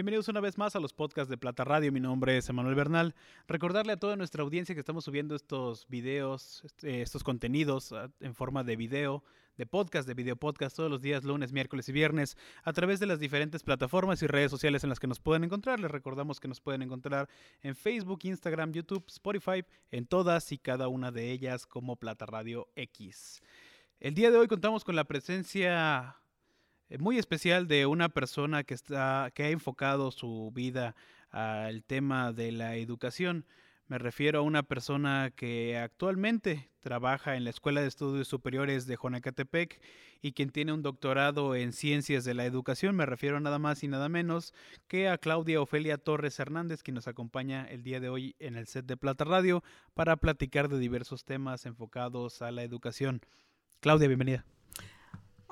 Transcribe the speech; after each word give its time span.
Bienvenidos 0.00 0.28
una 0.28 0.40
vez 0.40 0.56
más 0.56 0.74
a 0.76 0.80
los 0.80 0.94
podcasts 0.94 1.28
de 1.28 1.36
Plata 1.36 1.62
Radio. 1.62 1.92
Mi 1.92 2.00
nombre 2.00 2.38
es 2.38 2.48
Emanuel 2.48 2.74
Bernal. 2.74 3.14
Recordarle 3.46 3.92
a 3.92 3.98
toda 3.98 4.16
nuestra 4.16 4.42
audiencia 4.42 4.74
que 4.74 4.80
estamos 4.80 5.04
subiendo 5.04 5.34
estos 5.34 5.86
videos, 5.88 6.62
este, 6.64 7.02
estos 7.02 7.22
contenidos 7.22 7.92
ah, 7.92 8.10
en 8.20 8.34
forma 8.34 8.64
de 8.64 8.76
video, 8.76 9.22
de 9.58 9.66
podcast, 9.66 10.08
de 10.08 10.14
video 10.14 10.36
podcast, 10.36 10.74
todos 10.74 10.90
los 10.90 11.02
días, 11.02 11.22
lunes, 11.24 11.52
miércoles 11.52 11.86
y 11.90 11.92
viernes, 11.92 12.38
a 12.64 12.72
través 12.72 12.98
de 12.98 13.04
las 13.04 13.20
diferentes 13.20 13.62
plataformas 13.62 14.22
y 14.22 14.26
redes 14.26 14.50
sociales 14.50 14.84
en 14.84 14.88
las 14.88 15.00
que 15.00 15.06
nos 15.06 15.20
pueden 15.20 15.44
encontrar. 15.44 15.78
Les 15.78 15.90
recordamos 15.90 16.40
que 16.40 16.48
nos 16.48 16.62
pueden 16.62 16.80
encontrar 16.80 17.28
en 17.60 17.76
Facebook, 17.76 18.20
Instagram, 18.22 18.72
YouTube, 18.72 19.04
Spotify, 19.06 19.66
en 19.90 20.06
todas 20.06 20.50
y 20.50 20.56
cada 20.56 20.88
una 20.88 21.12
de 21.12 21.30
ellas 21.30 21.66
como 21.66 21.96
Plata 21.96 22.24
Radio 22.24 22.70
X. 22.74 23.42
El 23.98 24.14
día 24.14 24.30
de 24.30 24.38
hoy 24.38 24.48
contamos 24.48 24.82
con 24.82 24.96
la 24.96 25.04
presencia 25.04 26.16
muy 26.98 27.18
especial 27.18 27.68
de 27.68 27.86
una 27.86 28.08
persona 28.08 28.64
que, 28.64 28.74
está, 28.74 29.30
que 29.34 29.44
ha 29.44 29.50
enfocado 29.50 30.10
su 30.10 30.50
vida 30.54 30.96
al 31.30 31.84
tema 31.84 32.32
de 32.32 32.52
la 32.52 32.76
educación. 32.76 33.46
Me 33.90 33.98
refiero 33.98 34.38
a 34.38 34.42
una 34.42 34.62
persona 34.62 35.32
que 35.34 35.76
actualmente 35.76 36.70
trabaja 36.78 37.36
en 37.36 37.42
la 37.42 37.50
Escuela 37.50 37.80
de 37.80 37.88
Estudios 37.88 38.28
Superiores 38.28 38.86
de 38.86 38.96
Jonacatepec 38.96 39.80
y 40.22 40.30
quien 40.30 40.50
tiene 40.50 40.72
un 40.72 40.82
doctorado 40.82 41.56
en 41.56 41.72
Ciencias 41.72 42.24
de 42.24 42.34
la 42.34 42.44
Educación. 42.44 42.94
Me 42.94 43.04
refiero 43.04 43.40
nada 43.40 43.58
más 43.58 43.82
y 43.82 43.88
nada 43.88 44.08
menos 44.08 44.54
que 44.86 45.08
a 45.08 45.18
Claudia 45.18 45.60
Ofelia 45.60 45.98
Torres 45.98 46.38
Hernández, 46.38 46.84
quien 46.84 46.94
nos 46.94 47.08
acompaña 47.08 47.66
el 47.68 47.82
día 47.82 47.98
de 47.98 48.08
hoy 48.08 48.36
en 48.38 48.54
el 48.54 48.68
set 48.68 48.86
de 48.86 48.96
Plata 48.96 49.24
Radio 49.24 49.64
para 49.94 50.16
platicar 50.18 50.68
de 50.68 50.78
diversos 50.78 51.24
temas 51.24 51.66
enfocados 51.66 52.42
a 52.42 52.52
la 52.52 52.62
educación. 52.62 53.22
Claudia, 53.80 54.06
bienvenida. 54.06 54.44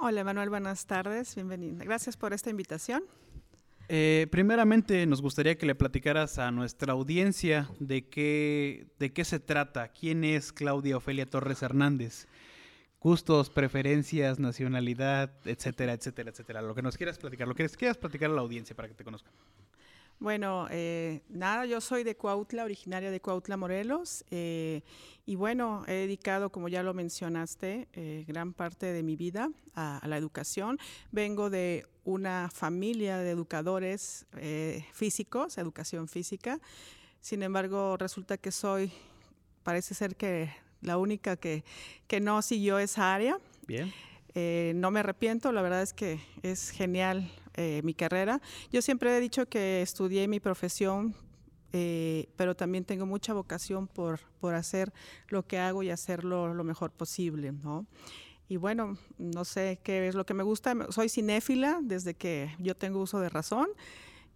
Hola 0.01 0.23
Manuel, 0.23 0.49
buenas 0.49 0.87
tardes, 0.87 1.35
bienvenida. 1.35 1.85
Gracias 1.85 2.17
por 2.17 2.33
esta 2.33 2.51
invitación. 2.51 3.03
Eh, 3.89 4.29
primeramente 4.31 5.05
nos 5.07 5.21
gustaría 5.21 5.59
que 5.59 5.67
le 5.67 5.75
platicaras 5.75 6.39
a 6.39 6.53
nuestra 6.53 6.93
audiencia 6.93 7.69
de 7.81 8.07
qué, 8.07 8.87
de 9.01 9.13
qué 9.13 9.25
se 9.25 9.41
trata, 9.41 9.89
quién 9.89 10.23
es 10.23 10.53
Claudia 10.53 10.99
Ofelia 10.99 11.27
Torres 11.27 11.65
Hernández, 11.65 12.29
gustos, 13.01 13.51
preferencias, 13.51 14.39
nacionalidad, 14.39 15.33
etcétera, 15.45 15.95
etcétera, 15.95 16.31
etcétera. 16.31 16.63
Lo 16.63 16.77
que 16.77 16.83
nos 16.83 16.97
quieras 16.97 17.19
platicar, 17.19 17.49
lo 17.49 17.57
que 17.57 17.69
quieras 17.69 17.99
platicar 17.99 18.31
a 18.31 18.35
la 18.35 18.41
audiencia 18.41 18.77
para 18.77 18.87
que 18.87 18.95
te 18.95 19.03
conozcan. 19.03 19.33
Bueno, 20.21 20.67
eh, 20.71 21.23
nada, 21.29 21.65
yo 21.65 21.81
soy 21.81 22.03
de 22.03 22.17
Cuautla, 22.17 22.65
originaria 22.65 23.13
de 23.13 23.21
Cuautla, 23.21 23.57
Morelos, 23.57 24.25
eh, 24.33 24.83
y 25.25 25.37
bueno, 25.37 25.85
he 25.87 25.93
dedicado, 25.93 26.51
como 26.51 26.69
ya 26.69 26.83
lo 26.83 26.93
mencionaste, 26.93 27.87
eh, 27.93 28.25
gran 28.27 28.53
parte 28.53 28.87
de 28.87 29.05
mi 29.05 29.15
vida 29.15 29.51
a, 29.75 30.01
la 30.09 30.17
educación. 30.17 30.79
Vengo 31.13 31.51
de 31.51 31.87
una 32.05 32.51
familia 32.53 33.19
de 33.19 33.31
educadores 33.31 34.27
físicos, 34.93 35.57
educación 35.59 36.09
física. 36.09 36.59
Sin 37.21 37.45
embargo, 37.45 37.97
resulta 37.97 38.39
que 38.39 38.51
soy, 38.51 38.91
parece 39.63 39.95
ser 39.95 40.17
que 40.17 40.51
la 40.81 40.99
única 40.99 41.37
que, 41.37 41.63
que 42.09 42.19
no 42.19 42.43
siguió 42.43 42.79
esa 42.79 43.15
área. 43.15 43.39
Bien. 43.69 43.93
no 44.81 44.91
me 44.91 45.01
arrepiento, 45.01 45.53
la 45.53 45.63
verdad 45.63 45.83
es 45.83 45.93
que 45.93 46.19
es 46.43 46.71
genial 46.71 47.31
eh, 47.61 47.81
mi 47.83 47.93
carrera. 47.93 48.41
Yo 48.71 48.81
siempre 48.83 49.17
he 49.17 49.21
dicho 49.21 49.47
que 49.47 49.83
estudié 49.83 50.29
mi 50.29 50.39
profesión, 50.39 51.17
eh, 51.73 52.29
pero 52.37 52.55
también 52.55 52.85
tengo 52.85 53.05
mucha 53.05 53.33
vocación 53.33 53.89
por, 53.89 54.21
por 54.39 54.55
hacer 54.55 54.93
lo 55.27 55.45
que 55.45 55.59
hago 55.59 55.83
y 55.83 55.91
hacerlo 55.91 56.55
lo 56.55 56.63
mejor 56.63 56.93
posible, 56.93 57.51
¿no? 57.51 57.85
Y 58.49 58.59
bueno, 58.59 58.97
no 59.19 59.45
sé 59.45 59.81
qué 59.83 60.07
es 60.07 60.15
lo 60.15 60.25
que 60.25 60.35
me 60.35 60.45
gusta. 60.45 60.73
Soy 60.91 61.09
cinéfila 61.09 61.81
desde 61.83 62.15
que 62.15 62.55
yo 62.61 62.77
tengo 62.77 63.01
uso 63.01 63.19
de 63.19 63.29
razón 63.29 63.67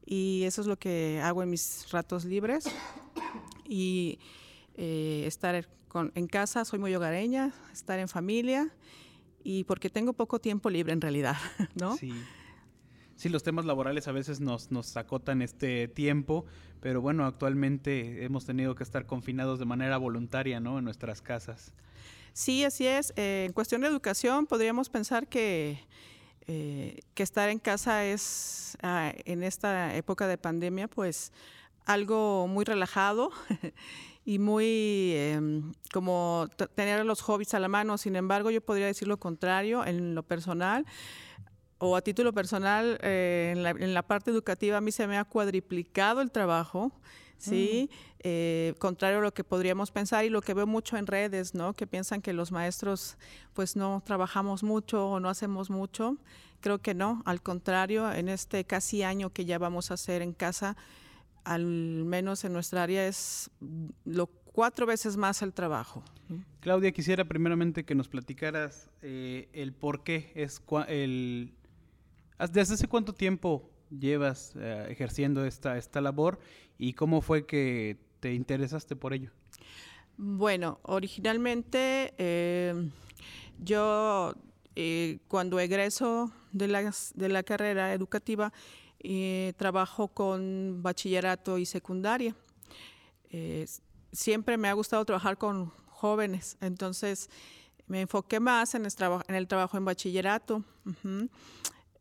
y 0.04 0.42
eso 0.42 0.60
es 0.60 0.66
lo 0.66 0.76
que 0.76 1.20
hago 1.22 1.44
en 1.44 1.50
mis 1.50 1.92
ratos 1.92 2.24
libres. 2.24 2.64
Y 3.68 4.18
eh, 4.74 5.22
estar 5.28 5.68
en 5.94 6.26
casa, 6.26 6.64
soy 6.64 6.80
muy 6.80 6.92
hogareña, 6.92 7.54
estar 7.72 8.00
en 8.00 8.08
familia 8.08 8.68
y 9.44 9.62
porque 9.62 9.90
tengo 9.90 10.12
poco 10.12 10.40
tiempo 10.40 10.70
libre 10.70 10.92
en 10.92 11.00
realidad, 11.00 11.36
¿no? 11.76 11.96
Sí. 11.96 12.12
Sí, 13.22 13.28
los 13.28 13.44
temas 13.44 13.64
laborales 13.66 14.08
a 14.08 14.12
veces 14.12 14.40
nos, 14.40 14.72
nos 14.72 14.96
acotan 14.96 15.42
este 15.42 15.86
tiempo, 15.86 16.44
pero 16.80 17.00
bueno, 17.00 17.24
actualmente 17.24 18.24
hemos 18.24 18.44
tenido 18.44 18.74
que 18.74 18.82
estar 18.82 19.06
confinados 19.06 19.60
de 19.60 19.64
manera 19.64 19.96
voluntaria, 19.96 20.58
¿no? 20.58 20.80
En 20.80 20.84
nuestras 20.84 21.22
casas. 21.22 21.72
Sí, 22.32 22.64
así 22.64 22.84
es. 22.84 23.12
Eh, 23.14 23.44
en 23.46 23.52
cuestión 23.52 23.82
de 23.82 23.86
educación, 23.86 24.48
podríamos 24.48 24.88
pensar 24.88 25.28
que, 25.28 25.86
eh, 26.48 26.98
que 27.14 27.22
estar 27.22 27.48
en 27.48 27.60
casa 27.60 28.04
es, 28.04 28.76
ah, 28.82 29.12
en 29.24 29.44
esta 29.44 29.94
época 29.94 30.26
de 30.26 30.36
pandemia, 30.36 30.88
pues 30.88 31.30
algo 31.86 32.48
muy 32.48 32.64
relajado 32.64 33.30
y 34.24 34.40
muy 34.40 35.12
em, 35.14 35.72
como 35.92 36.48
tener 36.74 37.06
los 37.06 37.20
hobbies 37.20 37.54
a 37.54 37.60
la 37.60 37.68
mano. 37.68 37.98
Sin 37.98 38.16
embargo, 38.16 38.50
yo 38.50 38.60
podría 38.62 38.86
decir 38.86 39.06
lo 39.06 39.20
contrario 39.20 39.86
en 39.86 40.16
lo 40.16 40.24
personal 40.24 40.86
o 41.84 41.96
a 41.96 42.00
título 42.00 42.32
personal, 42.32 42.96
eh, 43.02 43.54
en, 43.56 43.92
la, 43.92 44.02
parte 44.04 44.30
educativa 44.30 44.76
a 44.76 44.80
mí 44.80 44.92
se 44.92 45.08
me 45.08 45.18
ha 45.18 45.24
cuadriplicado 45.24 46.20
el 46.20 46.30
trabajo, 46.30 46.92
¿sí? 47.38 47.90
Mm. 47.90 47.94
Eh, 48.20 48.74
contrario 48.78 49.18
a 49.18 49.20
lo 49.20 49.34
que 49.34 49.42
podríamos 49.42 49.90
pensar 49.90 50.24
y 50.24 50.28
lo 50.28 50.42
que 50.42 50.54
veo 50.54 50.68
mucho 50.68 50.96
en 50.96 51.08
redes, 51.08 51.54
¿no? 51.54 51.74
Que 51.74 51.88
piensan 51.88 52.22
que 52.22 52.32
los 52.32 52.52
maestros 52.52 53.18
pues 53.52 53.74
no 53.74 54.00
trabajamos 54.06 54.62
mucho 54.62 55.08
o 55.08 55.18
no 55.18 55.28
hacemos 55.28 55.70
mucho. 55.70 56.18
Creo 56.60 56.78
que 56.78 56.94
no, 56.94 57.20
al 57.26 57.42
contrario, 57.42 58.12
en 58.12 58.28
este 58.28 58.64
casi 58.64 59.02
año 59.02 59.30
que 59.30 59.44
ya 59.44 59.58
vamos 59.58 59.90
a 59.90 59.94
hacer 59.94 60.22
en 60.22 60.34
casa, 60.34 60.76
al 61.42 61.64
menos 61.64 62.44
en 62.44 62.52
nuestra 62.52 62.84
área 62.84 63.08
es 63.08 63.50
lo 64.04 64.28
cuatro 64.28 64.86
veces 64.86 65.16
más 65.16 65.42
el 65.42 65.52
trabajo. 65.52 66.04
Claudia, 66.60 66.92
quisiera 66.92 67.24
primeramente 67.24 67.84
que 67.84 67.96
nos 67.96 68.06
platicaras 68.06 68.88
eh, 69.02 69.48
el 69.52 69.72
por 69.72 70.04
qué 70.04 70.30
es 70.36 70.62
el 70.86 71.52
¿Desde 72.50 72.74
hace 72.74 72.88
cuánto 72.88 73.12
tiempo 73.12 73.70
llevas 73.90 74.52
eh, 74.56 74.86
ejerciendo 74.90 75.44
esta, 75.44 75.76
esta 75.76 76.00
labor 76.00 76.40
y 76.78 76.94
cómo 76.94 77.20
fue 77.20 77.46
que 77.46 77.98
te 78.20 78.34
interesaste 78.34 78.96
por 78.96 79.12
ello? 79.12 79.30
Bueno, 80.16 80.80
originalmente 80.82 82.14
eh, 82.18 82.90
yo 83.58 84.34
eh, 84.74 85.18
cuando 85.28 85.60
egreso 85.60 86.32
de 86.52 86.68
la, 86.68 86.92
de 87.14 87.28
la 87.28 87.42
carrera 87.42 87.92
educativa 87.92 88.52
trabajo 89.56 90.06
con 90.06 90.80
bachillerato 90.80 91.58
y 91.58 91.66
secundaria. 91.66 92.36
siempre 94.12 94.56
me 94.56 94.68
ha 94.68 94.72
gustado 94.74 95.04
trabajar 95.04 95.36
con 95.38 95.72
jóvenes, 95.88 96.56
entonces 96.60 97.28
me 97.88 98.02
enfoqué 98.02 98.38
más 98.38 98.76
en 98.76 98.86
el 98.86 99.48
trabajo 99.48 99.76
en 99.76 99.84
bachillerato. 99.84 100.62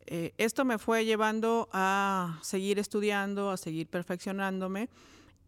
Eh, 0.06 0.34
esto 0.38 0.66
me 0.66 0.78
fue 0.78 1.06
llevando 1.06 1.69
a 1.72 2.39
seguir 2.41 2.79
estudiando, 2.79 3.51
a 3.51 3.57
seguir 3.57 3.88
perfeccionándome 3.88 4.89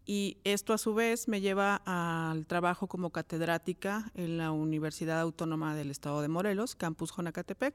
y 0.06 0.36
esto 0.44 0.72
a 0.72 0.78
su 0.78 0.94
vez 0.94 1.28
me 1.28 1.40
lleva 1.40 1.80
al 1.86 2.46
trabajo 2.46 2.86
como 2.86 3.10
catedrática 3.10 4.10
en 4.14 4.36
la 4.36 4.50
Universidad 4.52 5.20
Autónoma 5.20 5.74
del 5.74 5.90
Estado 5.90 6.20
de 6.20 6.28
Morelos, 6.28 6.74
Campus 6.74 7.12
Jonacatepec. 7.16 7.74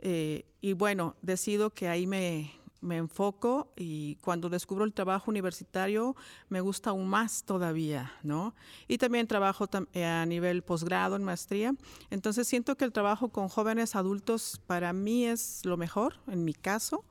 Eh, 0.00 0.44
y 0.60 0.74
bueno, 0.74 1.16
decido 1.22 1.70
que 1.70 1.88
ahí 1.88 2.06
me, 2.06 2.52
me 2.80 2.96
enfoco 2.96 3.72
y 3.76 4.16
cuando 4.16 4.48
descubro 4.48 4.84
el 4.84 4.92
trabajo 4.92 5.30
universitario 5.30 6.14
me 6.48 6.60
gusta 6.60 6.90
aún 6.90 7.08
más 7.08 7.44
todavía, 7.44 8.12
¿no? 8.22 8.54
Y 8.86 8.98
también 8.98 9.26
trabajo 9.26 9.68
eh, 9.92 10.04
a 10.04 10.24
nivel 10.26 10.62
posgrado 10.62 11.16
en 11.16 11.24
maestría. 11.24 11.74
Entonces 12.10 12.46
siento 12.46 12.76
que 12.76 12.84
el 12.84 12.92
trabajo 12.92 13.30
con 13.30 13.48
jóvenes 13.48 13.96
adultos 13.96 14.60
para 14.66 14.92
mí 14.92 15.26
es 15.26 15.64
lo 15.64 15.76
mejor, 15.76 16.14
en 16.28 16.44
mi 16.44 16.54
caso. 16.54 17.04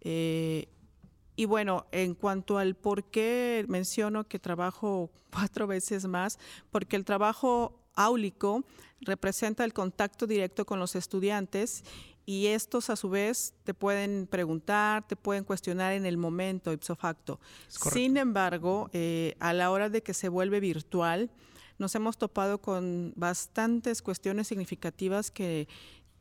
Eh, 0.00 0.68
y 1.34 1.44
bueno, 1.44 1.86
en 1.92 2.14
cuanto 2.14 2.58
al 2.58 2.74
por 2.74 3.04
qué 3.04 3.64
menciono 3.68 4.24
que 4.24 4.38
trabajo 4.38 5.10
cuatro 5.32 5.66
veces 5.66 6.06
más, 6.06 6.38
porque 6.70 6.96
el 6.96 7.04
trabajo 7.04 7.78
áulico 7.94 8.64
representa 9.00 9.64
el 9.64 9.72
contacto 9.72 10.26
directo 10.26 10.64
con 10.64 10.78
los 10.78 10.96
estudiantes 10.96 11.84
y 12.26 12.48
estos 12.48 12.90
a 12.90 12.96
su 12.96 13.08
vez 13.08 13.54
te 13.62 13.72
pueden 13.72 14.26
preguntar, 14.26 15.06
te 15.06 15.14
pueden 15.14 15.44
cuestionar 15.44 15.92
en 15.92 16.04
el 16.04 16.16
momento 16.16 16.72
ipso 16.72 16.96
facto. 16.96 17.40
Sin 17.68 18.16
embargo, 18.16 18.90
eh, 18.92 19.36
a 19.38 19.52
la 19.52 19.70
hora 19.70 19.88
de 19.88 20.02
que 20.02 20.12
se 20.12 20.28
vuelve 20.28 20.58
virtual, 20.58 21.30
nos 21.78 21.94
hemos 21.94 22.18
topado 22.18 22.60
con 22.60 23.12
bastantes 23.14 24.02
cuestiones 24.02 24.48
significativas 24.48 25.30
que, 25.30 25.68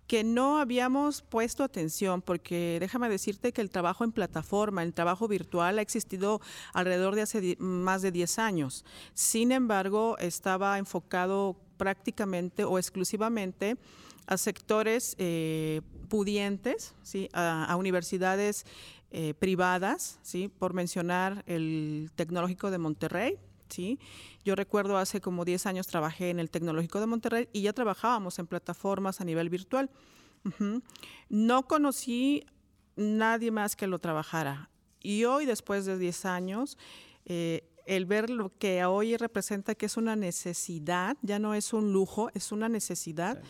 que 0.05 0.23
no 0.23 0.59
habíamos 0.59 1.23
puesto 1.23 1.63
atención, 1.63 2.21
porque 2.21 2.77
déjame 2.79 3.09
decirte 3.09 3.51
que 3.51 3.61
el 3.61 3.71
trabajo 3.71 4.03
en 4.03 4.11
plataforma, 4.11 4.83
el 4.83 4.93
trabajo 4.93 5.27
virtual 5.27 5.79
ha 5.79 5.81
existido 5.81 6.39
alrededor 6.73 7.15
de 7.15 7.23
hace 7.23 7.55
más 7.57 8.03
de 8.03 8.11
10 8.11 8.37
años. 8.37 8.85
Sin 9.13 9.51
embargo, 9.51 10.17
estaba 10.19 10.77
enfocado 10.77 11.57
prácticamente 11.77 12.63
o 12.63 12.77
exclusivamente 12.77 13.77
a 14.27 14.37
sectores 14.37 15.15
eh, 15.19 15.81
pudientes, 16.09 16.95
¿sí? 17.03 17.29
a, 17.33 17.75
universidades 17.77 18.65
eh, 19.11 19.33
privadas, 19.33 20.19
¿sí? 20.23 20.49
Por 20.49 20.73
mencionar 20.73 21.43
el 21.47 22.11
Tecnológico 22.15 22.71
de 22.71 22.77
Monterrey, 22.77 23.37
¿sí? 23.69 23.99
Yo 24.43 24.55
recuerdo 24.55 24.97
hace 24.97 25.21
como 25.21 25.45
10 25.45 25.65
años 25.67 25.87
trabajé 25.87 26.29
en 26.29 26.39
el 26.39 26.49
Tecnológico 26.49 26.99
de 26.99 27.07
Monterrey 27.07 27.49
y 27.53 27.61
ya 27.61 27.73
trabajábamos 27.73 28.39
en 28.39 28.47
plataformas 28.47 29.21
a 29.21 29.25
nivel 29.25 29.49
virtual. 29.49 29.89
No 31.29 31.67
conocí 31.67 32.45
nadie 32.95 33.51
más 33.51 33.75
que 33.75 33.87
lo 33.87 33.99
trabajara. 33.99 34.69
Y 35.01 35.25
hoy, 35.25 35.45
después 35.45 35.85
de 35.85 35.97
10 35.97 36.25
años, 36.25 36.77
eh, 37.25 37.67
el 37.85 38.05
ver 38.05 38.29
lo 38.29 38.51
que 38.57 38.83
hoy 38.85 39.15
representa 39.17 39.75
que 39.75 39.85
es 39.85 39.97
una 39.97 40.15
necesidad, 40.15 41.17
ya 41.21 41.39
no 41.39 41.53
es 41.53 41.73
un 41.73 41.93
lujo, 41.93 42.29
es 42.33 42.51
una 42.51 42.67
necesidad. 42.69 43.41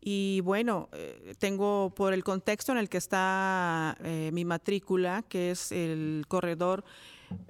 Y 0.00 0.40
bueno, 0.42 0.88
eh, 0.92 1.34
tengo 1.38 1.92
por 1.94 2.12
el 2.12 2.24
contexto 2.24 2.72
en 2.72 2.78
el 2.78 2.88
que 2.88 2.98
está 2.98 3.96
eh, 4.02 4.30
mi 4.32 4.44
matrícula, 4.44 5.24
que 5.28 5.50
es 5.50 5.72
el 5.72 6.24
corredor 6.28 6.84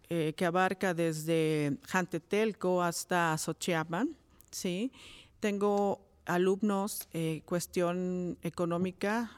eh, 0.08 0.34
que 0.36 0.44
abarca 0.44 0.94
desde 0.94 1.78
Jantetelco 1.86 2.82
hasta 2.82 3.36
Xochiapan, 3.36 4.16
¿sí? 4.50 4.92
Tengo 5.40 6.06
alumnos, 6.26 7.08
cuestión 7.44 8.38
económica, 8.42 9.32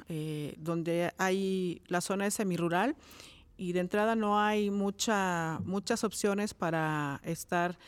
donde 0.58 1.10
hay, 1.16 1.80
la 1.86 2.02
zona 2.02 2.26
es 2.26 2.34
semirural 2.34 2.96
y 3.62 3.72
de 3.72 3.80
entrada 3.80 4.16
no 4.16 4.40
hay 4.40 4.70
mucha, 4.70 5.60
muchas 5.64 6.04
opciones 6.04 6.54
para 6.54 7.20
estar 7.24 7.78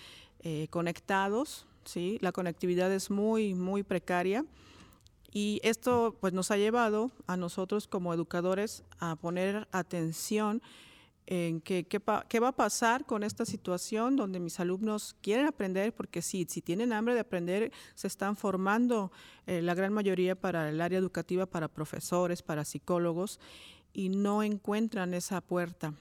conectados, 0.71 1.67
¿sí? 1.85 2.19
La 2.21 2.31
conectividad 2.31 2.93
es 2.93 3.11
muy, 3.11 3.55
muy 3.55 3.83
precaria 3.83 4.45
y 5.35 5.61
esto 5.65 6.17
pues 6.21 6.33
nos 6.33 6.53
ha 6.53 6.57
llevado 6.57 7.11
a 7.27 7.37
nosotros 7.37 7.89
como 7.89 8.15
educadores 8.15 8.85
a 9.01 9.17
poner 9.17 9.67
atención 9.73 10.63
en 11.27 11.61
qué, 11.61 11.85
qué, 11.85 11.99
va 11.99 12.49
a 12.49 12.53
pasar 12.53 13.05
con 13.05 13.25
esta 13.25 13.45
situación 13.45 14.15
donde 14.15 14.39
mis 14.39 14.61
alumnos 14.61 15.17
quieren 15.23 15.47
aprender, 15.47 15.93
porque 15.95 16.23
sí, 16.23 16.47
si 16.49 16.61
tienen 16.63 16.93
hambre 16.93 17.15
de 17.15 17.21
aprender, 17.21 17.73
se 17.95 18.07
están 18.07 18.37
formando 18.37 19.11
eh, 19.47 19.63
la 19.63 19.75
gran 19.75 19.93
mayoría 19.93 20.35
para 20.35 20.69
el 20.69 20.81
área 20.81 20.99
educativa, 20.99 21.47
para 21.47 21.67
profesores, 21.67 22.43
para 22.43 22.65
psicólogos, 22.65 23.41
y 23.95 24.11
no 24.11 24.43
encuentran 24.43 25.15
esa 25.15 25.41
puerta. 25.41 25.95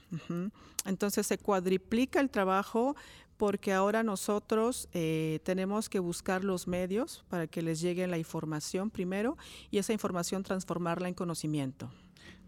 Entonces 0.84 1.26
se 1.26 1.38
cuadriplica 1.38 2.20
el 2.20 2.28
trabajo 2.28 2.94
porque 3.36 3.72
ahora 3.72 4.02
nosotros 4.02 4.88
eh, 4.92 5.40
tenemos 5.44 5.88
que 5.88 5.98
buscar 5.98 6.44
los 6.44 6.68
medios 6.68 7.24
para 7.28 7.46
que 7.46 7.62
les 7.62 7.80
llegue 7.80 8.06
la 8.06 8.18
información 8.18 8.90
primero 8.90 9.36
y 9.70 9.78
esa 9.78 9.92
información 9.92 10.42
transformarla 10.42 11.08
en 11.08 11.14
conocimiento. 11.14 11.90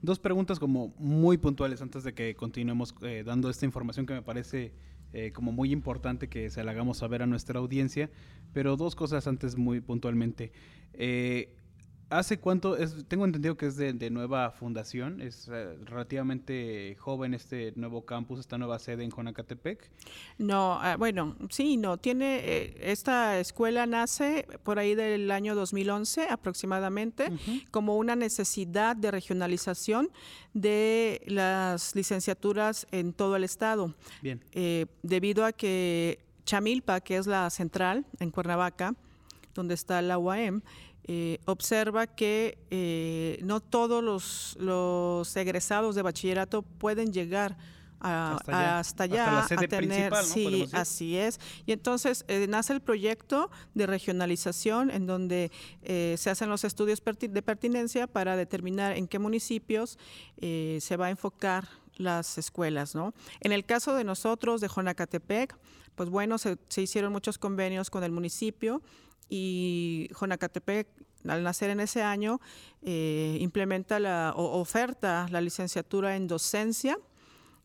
Dos 0.03 0.19
preguntas 0.19 0.59
como 0.59 0.95
muy 0.99 1.39
puntuales 1.39 1.81
antes 1.81 2.05
de 2.05 2.13
que 2.13 2.35
continuemos 2.35 2.95
eh, 3.03 3.23
dando 3.25 3.49
esta 3.49 3.65
información 3.65 4.07
que 4.07 4.15
me 4.15 4.23
parece 4.23 4.73
eh, 5.13 5.33
como 5.33 5.53
muy 5.53 5.73
importante 5.73 6.29
que 6.29 6.51
se 6.51 6.63
la 6.63 6.73
hagamos 6.73 6.99
saber 6.99 7.23
a 7.23 7.27
nuestra 7.27 7.59
audiencia, 7.59 8.11
pero 8.53 8.77
dos 8.77 8.95
cosas 8.95 9.27
antes 9.27 9.57
muy 9.57 9.81
puntualmente. 9.81 10.53
¿Hace 12.09 12.39
cuánto? 12.39 12.77
Es, 12.77 13.05
tengo 13.09 13.25
entendido 13.25 13.57
que 13.57 13.67
es 13.67 13.77
de, 13.77 14.11
nueva 14.11 14.53
fundación, 14.53 15.21
es 15.21 15.49
eh, 15.53 15.77
relativamente 15.85 16.97
joven 17.01 17.35
este 17.35 17.73
nuevo 17.75 18.07
campus, 18.07 18.39
esta 18.39 18.59
nueva 18.59 18.79
sede 18.79 19.03
en 19.03 19.11
Jonacatepec. 19.11 19.91
No, 20.39 20.79
ah, 20.81 20.97
bueno, 20.97 21.35
sí, 21.51 21.77
no, 21.77 21.97
tiene, 21.97 22.39
eh, 22.45 22.77
esta 22.81 23.41
escuela 23.41 23.87
nace 23.87 24.47
por 24.63 24.79
ahí 24.79 24.95
del 24.95 25.33
año 25.33 25.57
2011 25.57 26.29
aproximadamente 26.29 27.33
como 27.73 27.97
una 27.97 28.15
necesidad 28.15 28.95
de 28.95 29.11
regionalización 29.11 30.11
de 30.55 31.23
las 31.27 31.97
licenciaturas 31.97 32.87
en 32.93 33.15
todo 33.15 33.35
el 33.35 33.43
estado. 33.43 33.95
Bien. 34.23 34.45
Eh, 34.53 34.87
debido 35.03 35.45
a 35.45 35.53
que 35.53 36.21
Chamilpa, 36.45 37.01
que 37.01 37.17
es 37.17 37.27
la 37.27 37.51
central 37.51 38.07
en 38.21 38.31
Cuernavaca, 38.31 38.95
donde 39.55 39.75
está 39.75 40.01
la 40.03 40.19
UAM, 40.19 40.63
eh, 41.09 41.39
observa 41.45 42.09
que 42.09 42.59
eh, 42.71 43.39
no 43.45 43.61
todos 43.61 44.57
los, 44.59 45.37
egresados 45.37 45.95
de 45.95 46.03
bachillerato 46.03 46.63
pueden 46.63 47.13
llegar 47.13 47.57
hasta 48.01 49.05
allá, 49.05 49.45
a 49.45 49.47
tener, 49.69 50.13
sí, 50.17 50.69
así 50.73 51.17
es. 51.17 51.39
Y 51.65 51.71
entonces 51.73 52.25
eh, 52.27 52.47
nace 52.49 52.73
el 52.73 52.81
proyecto 52.81 53.51
de 53.75 53.87
regionalización 53.87 54.91
en 54.91 55.07
donde 55.07 55.53
se 55.83 56.29
hacen 56.29 56.49
los 56.49 56.65
estudios 56.65 57.01
de 57.05 57.43
pertinencia 57.43 58.09
para 58.09 58.37
determinar 58.37 58.97
en 58.97 59.07
qué 59.07 59.21
municipios 59.21 59.99
se 60.41 60.97
va 60.99 61.07
a 61.07 61.11
enfocar 61.11 61.69
las 61.97 62.37
escuelas, 62.37 62.95
¿no? 62.97 63.15
En 63.41 63.53
el 63.53 63.65
caso 63.65 63.95
de 63.95 64.05
nosotros, 64.05 64.61
de 64.61 64.69
Jonacatepec, 64.69 65.57
pues 65.95 66.11
bueno, 66.11 66.37
se, 66.37 66.59
se 66.69 66.83
hicieron 66.83 67.13
muchos 67.13 67.39
convenios 67.39 67.91
con 67.91 68.05
el 68.05 68.13
municipio 68.13 68.83
y 69.29 70.09
Jonacatepec, 70.19 70.89
al 71.27 71.43
nacer 71.43 71.71
en 71.71 71.81
ese 71.81 72.03
año, 72.03 72.41
eh, 72.83 73.39
implementa 73.41 73.99
la 73.99 74.33
oferta 74.37 75.27
la 75.31 75.41
licenciatura 75.41 76.17
en 76.17 76.29
docencia 76.29 76.99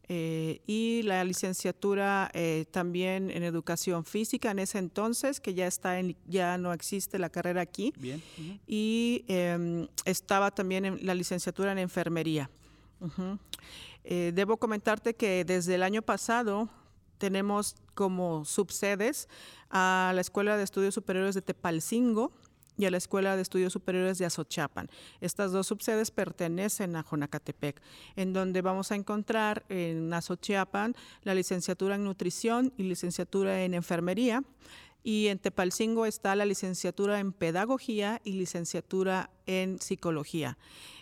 eh, 0.07 0.61
y 0.65 1.03
la 1.03 1.23
licenciatura 1.23 2.29
eh, 2.33 2.65
también 2.71 3.29
en 3.29 3.43
educación 3.43 4.03
física 4.03 4.51
en 4.51 4.59
ese 4.59 4.79
entonces, 4.79 5.39
que 5.39 5.53
ya 5.53 5.67
está 5.67 5.99
en, 5.99 6.17
ya 6.25 6.57
no 6.57 6.73
existe 6.73 7.19
la 7.19 7.29
carrera 7.29 7.61
aquí. 7.61 7.93
Y 8.67 9.23
em, 9.27 9.87
estaba 10.05 10.51
también 10.51 10.85
en 10.85 11.05
la 11.05 11.13
licenciatura 11.13 11.71
en 11.71 11.77
enfermería. 11.77 12.49
debo 14.03 14.57
comentarte 14.57 15.13
que 15.13 15.45
desde 15.45 15.75
el 15.75 15.83
año 15.83 16.01
pasado 16.01 16.69
tenemos 17.21 17.75
como 17.93 18.45
subsedes 18.45 19.29
a 19.69 20.11
la 20.15 20.21
Escuela 20.21 20.57
de 20.57 20.63
Estudios 20.63 20.95
Superiores 20.95 21.35
de 21.35 21.43
Tepalcingo 21.43 22.31
y 22.79 22.85
a 22.85 22.89
la 22.89 22.97
Escuela 22.97 23.35
de 23.35 23.43
Estudios 23.43 23.71
Superiores 23.71 24.17
de 24.17 24.25
Azochapan. 24.25 24.89
Estas 25.19 25.51
dos 25.51 25.67
subsedes 25.67 26.09
pertenecen 26.09 26.95
a 26.95 27.03
Jonacatepec, 27.03 27.79
en 28.15 28.33
donde 28.33 28.63
vamos 28.63 28.91
a 28.91 28.95
encontrar 28.95 29.65
en 29.69 30.11
Azochapan 30.11 30.95
la 31.21 31.35
licenciatura 31.35 31.93
en 31.93 32.05
nutrición 32.05 32.73
y 32.75 32.83
licenciatura 32.83 33.63
en 33.63 33.75
enfermería. 33.75 34.43
Y 35.03 35.27
en 35.27 35.37
Tepalcingo 35.37 36.07
está 36.07 36.35
la 36.35 36.45
licenciatura 36.45 37.19
en 37.19 37.33
pedagogía 37.33 38.19
y 38.23 38.31
licenciatura 38.33 39.29
en 39.45 39.79
psicología. 39.79 40.57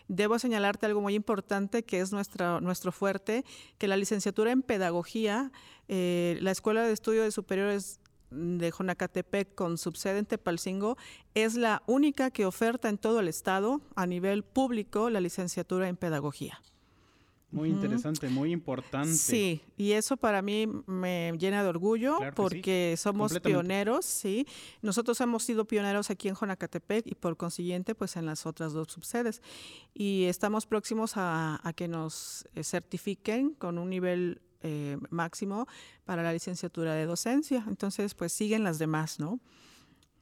Debo 0.09 0.39
señalarte 0.39 0.87
algo 0.87 1.01
muy 1.01 1.13
importante 1.13 1.83
que 1.83 2.01
es 2.01 2.11
nuestra, 2.11 2.59
nuestro 2.59 2.91
fuerte, 2.91 3.45
que 3.77 3.87
la 3.87 3.95
licenciatura 3.95 4.51
en 4.51 4.63
pedagogía, 4.63 5.51
eh, 5.87 6.37
la 6.41 6.49
Escuela 6.49 6.83
de 6.83 6.91
Estudios 6.91 7.33
Superiores 7.33 7.99
de 8.31 8.71
Jonacatepec 8.71 9.53
con 9.53 9.77
subsede 9.77 10.17
en 10.17 10.25
Tepalcingo 10.25 10.97
es 11.35 11.53
la 11.55 11.83
única 11.85 12.31
que 12.31 12.47
oferta 12.47 12.89
en 12.89 12.97
todo 12.97 13.19
el 13.19 13.27
estado 13.27 13.81
a 13.95 14.07
nivel 14.07 14.43
público 14.43 15.11
la 15.11 15.21
licenciatura 15.21 15.87
en 15.87 15.95
pedagogía. 15.95 16.59
Muy 17.51 17.69
interesante, 17.69 18.29
muy 18.29 18.51
importante. 18.51 19.11
Sí, 19.11 19.61
y 19.75 19.93
eso 19.93 20.17
para 20.17 20.43
mí 20.43 20.67
me 20.85 21.33
llena 21.39 21.63
de 21.63 21.69
orgullo 21.69 22.19
porque 22.35 22.95
somos 22.95 23.39
pioneros, 23.39 24.05
sí. 24.05 24.45
Nosotros 24.83 25.19
hemos 25.21 25.43
sido 25.43 25.65
pioneros 25.65 26.11
aquí 26.11 26.27
en 26.27 26.35
Jonacatepec 26.35 27.07
y 27.07 27.15
por 27.15 27.37
consiguiente 27.37 27.95
pues 27.95 28.17
en 28.17 28.27
las 28.27 28.45
otras 28.45 28.73
dos 28.73 28.91
subsedes. 28.91 29.41
Y 29.95 30.25
estamos 30.25 30.67
próximos 30.67 31.13
a, 31.15 31.59
que 31.75 31.87
nos 31.87 32.47
eh, 32.53 32.63
certifiquen 32.63 33.55
con 33.55 33.79
un 33.79 33.89
nivel 33.89 34.41
eh, 34.61 34.97
máximo 35.09 35.67
para 36.05 36.21
la 36.21 36.31
licenciatura 36.31 36.93
de 36.93 37.07
docencia. 37.07 37.65
Entonces 37.67 38.13
pues 38.13 38.31
siguen 38.31 38.63
las 38.63 38.77
demás, 38.77 39.19
¿no? 39.19 39.39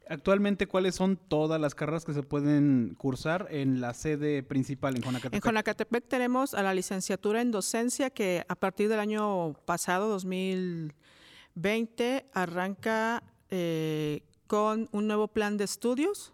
Actualmente, 0.09 0.67
¿cuáles 0.67 0.95
son 0.95 1.17
todas 1.17 1.59
las 1.59 1.75
carreras 1.75 2.05
que 2.05 2.13
se 2.13 2.23
pueden 2.23 2.95
cursar 2.97 3.47
en 3.51 3.81
la 3.81 3.93
sede 3.93 4.41
principal 4.41 4.95
en 4.95 5.01
Jonacatepec? 5.01 5.35
En 5.35 5.41
Jonacatepec 5.41 6.07
tenemos 6.07 6.53
a 6.53 6.63
la 6.63 6.73
licenciatura 6.73 7.41
en 7.41 7.51
docencia 7.51 8.09
que 8.09 8.45
a 8.47 8.55
partir 8.55 8.87
del 8.87 8.99
año 8.99 9.53
pasado, 9.65 10.07
2020, 10.07 12.25
arranca 12.33 13.21
eh, 13.49 14.21
con 14.47 14.87
un 14.91 15.07
nuevo 15.07 15.27
plan 15.27 15.57
de 15.57 15.65
estudios, 15.65 16.33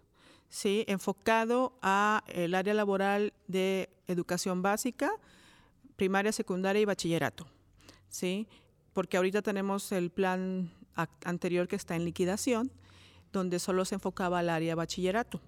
sí, 0.50 0.86
enfocado 0.88 1.74
a 1.82 2.24
el 2.28 2.54
área 2.54 2.76
laboral 2.76 3.34
de 3.48 3.90
educación 4.08 4.62
básica, 4.62 5.12
primaria, 5.96 6.32
secundaria 6.32 6.82
y 6.82 6.86
bachillerato, 6.86 7.48
sí, 8.08 8.48
porque 8.94 9.18
ahorita 9.18 9.42
tenemos 9.42 9.92
el 9.92 10.12
plan 10.12 10.72
anterior 11.24 11.68
que 11.68 11.76
está 11.76 11.96
en 11.96 12.06
liquidación 12.06 12.72
donde 13.34 13.60
solo 13.60 13.84
se 13.84 13.96
enfocaba 13.96 14.40
al 14.40 14.50
área 14.50 14.76
bachillerato. 14.76 15.42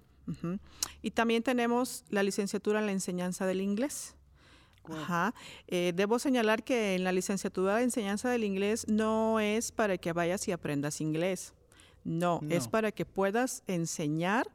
Y 1.02 1.12
también 1.12 1.42
tenemos 1.42 2.04
la 2.10 2.22
licenciatura 2.22 2.80
en 2.80 2.86
la 2.86 2.92
enseñanza 2.92 3.46
del 3.46 3.60
inglés. 3.60 4.14
Eh, 5.68 5.92
debo 5.94 6.18
señalar 6.18 6.62
que 6.62 6.94
en 6.94 7.04
la 7.04 7.12
licenciatura 7.12 7.76
de 7.76 7.84
enseñanza 7.84 8.28
del 8.28 8.44
inglés 8.44 8.86
no 8.88 9.40
es 9.40 9.72
para 9.72 9.98
que 9.98 10.12
vayas 10.12 10.46
y 10.48 10.52
aprendas 10.52 11.00
inglés. 11.00 11.54
No, 12.04 12.40
es 12.50 12.68
para 12.68 12.92
que 12.92 13.04
puedas 13.04 13.64
enseñar 13.66 14.48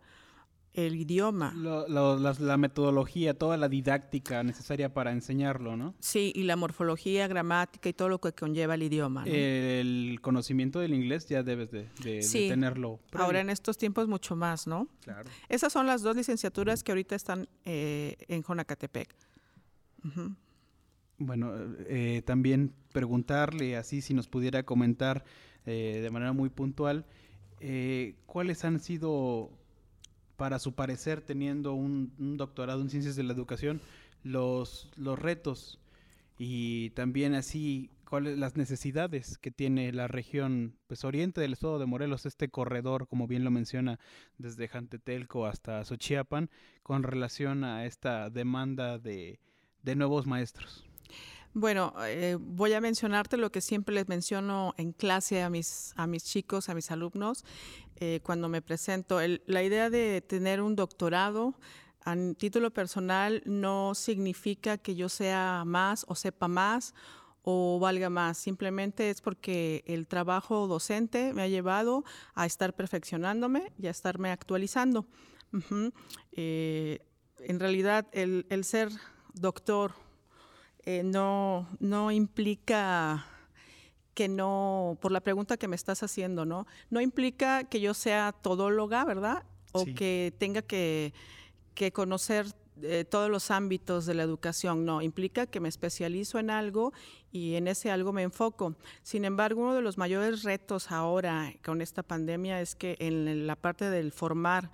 el 0.74 0.96
idioma. 0.96 1.54
la, 1.54 2.58
metodología, 2.58 3.38
toda 3.38 3.58
la 3.58 3.68
didáctica 3.68 4.44
necesaria 4.44 4.94
para 4.94 5.12
enseñarlo, 5.12 5.76
¿no? 5.76 5.96
Sí, 6.00 6.32
y 6.36 6.44
la 6.44 6.56
morfología, 6.56 7.28
gramática 7.28 7.90
y 7.90 7.94
todo 7.94 8.10
lo 8.10 8.22
que 8.22 8.32
conlleva 8.34 8.76
el 8.76 8.84
idioma. 8.84 9.26
El 9.26 10.20
conocimiento 10.22 10.80
del 10.80 10.94
inglés 10.94 11.28
ya 11.28 11.44
debes 11.44 11.72
de, 11.72 11.90
tenerlo. 12.32 13.00
Ahora 13.14 13.42
en 13.42 13.50
estos 13.50 13.78
tiempos 13.78 14.08
mucho 14.08 14.36
más, 14.36 14.68
¿no? 14.68 14.88
Claro. 15.02 15.30
Esas 15.50 15.74
son 15.74 15.88
las 15.88 16.02
dos 16.02 16.16
licenciaturas 16.16 16.84
que 16.84 16.92
ahorita 16.92 17.16
están 17.16 17.50
eh, 17.66 18.16
en 18.28 18.44
Jonacatepec. 18.44 19.14
Bueno, 21.18 21.54
eh, 21.88 22.24
también 22.26 22.74
preguntarle 22.94 23.78
así 23.78 24.02
si 24.02 24.14
nos 24.14 24.28
pudiera 24.28 24.64
comentar 24.64 25.24
eh, 25.66 26.00
de 26.02 26.10
manera 26.10 26.34
muy 26.34 26.50
puntual 26.50 27.06
cuáles 28.26 28.66
han 28.66 28.80
sido 28.80 29.52
para 30.42 30.58
su 30.58 30.74
parecer, 30.74 31.22
teniendo 31.22 31.76
un, 31.76 32.16
doctorado 32.36 32.82
en 32.82 32.90
ciencias 32.90 33.16
de 33.16 33.22
la 33.22 33.32
educación, 33.32 33.80
los, 34.24 34.90
los 34.98 35.20
retos 35.20 35.80
y 36.40 36.90
también 36.96 37.36
así 37.36 37.92
cuáles 38.10 38.40
las 38.40 38.58
necesidades 38.58 39.38
que 39.38 39.52
tiene 39.52 39.94
la 39.94 40.08
región 40.08 40.80
pues 40.88 41.04
oriente 41.04 41.42
del 41.42 41.54
estado 41.54 41.78
de 41.78 41.86
Morelos, 41.86 42.26
este 42.26 42.50
corredor, 42.50 43.08
como 43.08 43.28
bien 43.28 43.44
lo 43.44 43.52
menciona, 43.52 44.00
desde 44.40 44.68
Jantetelco 44.68 45.46
hasta 45.46 45.86
Xochiapan, 45.86 46.50
con 46.82 47.04
relación 47.04 47.64
a 47.64 47.86
esta 47.86 48.32
demanda 48.32 48.98
de, 48.98 49.40
de 49.84 49.96
nuevos 49.96 50.26
maestros. 50.26 50.91
Bueno, 51.54 51.94
eh, 52.06 52.38
voy 52.40 52.72
a 52.72 52.80
mencionarte 52.80 53.36
lo 53.36 53.52
que 53.52 53.60
siempre 53.60 53.94
les 53.94 54.08
menciono 54.08 54.74
en 54.78 54.94
clase 54.94 55.44
a 55.44 55.50
mis, 55.50 55.94
a 55.98 56.08
mis 56.08 56.24
chicos, 56.24 56.70
a 56.70 56.74
mis 56.74 56.92
alumnos, 56.92 57.44
eh, 57.98 58.22
cuando 58.24 58.48
me 58.48 58.62
presento. 58.62 59.20
la 59.48 59.64
idea 59.64 59.90
de 59.90 60.22
tener 60.22 60.62
un 60.62 60.78
doctorado 60.78 61.56
a 62.06 62.16
título 62.38 62.72
personal 62.72 63.44
no 63.46 63.96
significa 63.96 64.78
que 64.78 64.96
yo 64.96 65.10
sea 65.10 65.64
más 65.66 66.06
o 66.08 66.16
sepa 66.16 66.48
más 66.48 66.96
o 67.44 67.80
valga 67.80 68.10
más. 68.10 68.38
Simplemente 68.38 69.10
es 69.10 69.20
porque 69.20 69.84
el 69.88 70.08
trabajo 70.08 70.68
docente 70.68 71.34
me 71.34 71.42
ha 71.42 71.48
llevado 71.50 72.06
a 72.34 72.46
estar 72.46 72.74
perfeccionándome 72.74 73.74
y 73.78 73.88
a 73.88 73.92
estarme 73.92 74.32
actualizando. 74.32 75.06
Eh, 76.32 77.00
en 77.40 77.60
realidad, 77.60 78.08
el, 78.14 78.46
el 78.50 78.64
ser 78.64 78.90
doctor 79.34 79.92
eh, 80.86 81.04
no, 81.04 81.68
no 81.80 82.12
implica 82.12 83.26
que 84.14 84.28
no, 84.28 84.98
por 85.02 85.12
la 85.12 85.22
pregunta 85.22 85.58
que 85.58 85.68
me 85.68 85.76
estás 85.76 86.04
haciendo, 86.04 86.46
¿no? 86.46 86.68
No 86.90 87.02
implica 87.02 87.64
que 87.64 87.80
yo 87.80 87.94
sea 87.94 88.34
todóloga, 88.34 89.06
¿verdad? 89.06 89.44
O 89.72 89.86
que 89.86 90.34
tenga 90.38 90.62
que, 90.62 91.14
conocer 91.94 92.46
eh, 92.82 93.06
todos 93.06 93.30
los 93.30 93.52
ámbitos 93.52 94.06
de 94.06 94.14
la 94.14 94.24
educación, 94.24 94.86
no, 94.86 95.02
implica 95.02 95.46
que 95.48 95.60
me 95.60 95.70
especializo 95.70 96.40
en 96.40 96.50
algo 96.50 96.94
y 97.32 97.56
en 97.56 97.68
ese 97.68 97.90
algo 97.90 98.12
me 98.12 98.24
enfoco. 98.24 98.76
Sin 99.02 99.24
embargo, 99.24 99.62
uno 99.62 99.76
de 99.76 99.82
los 99.82 99.98
mayores 99.98 100.44
retos 100.44 100.92
ahora 100.92 101.54
con 101.64 101.82
esta 101.82 102.04
pandemia 102.04 102.60
es 102.60 102.76
que 102.76 102.98
en 103.00 103.48
la 103.48 103.56
parte 103.56 103.90
del 103.90 104.12
formar 104.12 104.72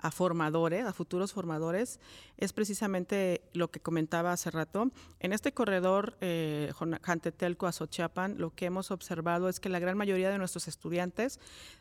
a 0.00 0.10
formadores, 0.10 0.84
a 0.84 0.92
futuros 0.92 1.32
formadores, 1.32 2.00
es 2.36 2.52
precisamente 2.52 3.42
lo 3.52 3.70
que 3.70 3.80
comentaba 3.80 4.32
hace 4.32 4.50
rato. 4.50 4.90
En 5.20 5.32
este 5.32 5.52
corredor 5.52 6.16
eh, 6.20 6.72
Jantetelco 7.02 7.66
a 7.66 7.72
Xochiapan, 7.72 8.38
lo 8.38 8.54
que 8.54 8.66
hemos 8.66 8.90
observado 8.90 9.48
es 9.48 9.60
que 9.60 9.68
la 9.68 9.78
gran 9.78 9.96
mayoría 9.96 10.30
de 10.30 10.38
nuestros 10.38 10.68
estudiantes 10.68 11.40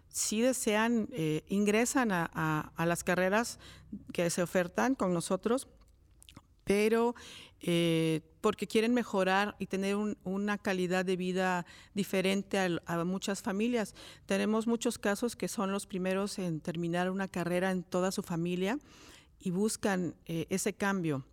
sí 0.09 0.41
desean, 0.41 1.09
eh, 1.12 1.43
ingresan 1.47 2.12
a 2.12 2.86
las 2.86 3.03
carreras 3.03 3.59
que 4.13 4.29
se 4.29 4.41
ofertan 4.41 4.95
con 4.95 5.13
nosotros, 5.13 5.67
pero 6.63 7.15
eh, 7.60 8.22
porque 8.42 8.68
quieren 8.68 8.94
mejorar 8.94 9.56
y 9.58 9.66
tener 9.66 9.96
una 10.24 10.58
calidad 10.60 11.04
de 11.04 11.16
vida 11.16 11.66
diferente 11.96 12.60
a, 12.86 13.04
muchas 13.04 13.42
familias. 13.42 13.96
Tenemos 14.26 14.68
muchos 14.68 15.00
casos 15.00 15.36
que 15.36 15.48
son 15.48 15.72
los 15.72 15.88
primeros 15.88 16.38
en 16.38 16.60
terminar 16.60 17.10
una 17.10 17.28
carrera 17.28 17.72
en 17.72 17.84
toda 17.84 18.12
su 18.12 18.22
familia 18.22 18.78
y 19.40 19.50
buscan 19.50 20.16
eh, 20.28 20.46
ese 20.50 20.74
cambio, 20.74 21.26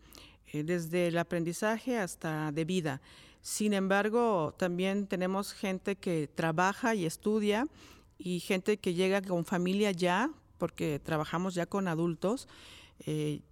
eh, 0.52 0.64
desde 0.64 1.08
el 1.08 1.18
aprendizaje 1.18 1.98
hasta 1.98 2.52
de 2.52 2.64
vida. 2.64 3.02
Sin 3.42 3.74
embargo, 3.74 4.54
también 4.56 5.06
tenemos 5.06 5.52
gente 5.52 5.96
que 5.96 6.28
trabaja 6.34 6.94
y 6.94 7.04
estudia 7.04 7.68
y 8.16 8.40
gente 8.40 8.78
que 8.78 8.94
llega 8.94 9.20
con 9.20 9.44
familia 9.44 9.90
ya, 9.90 10.30
porque 10.56 10.98
trabajamos 10.98 11.54
ya 11.54 11.66
con 11.66 11.86
adultos, 11.86 12.48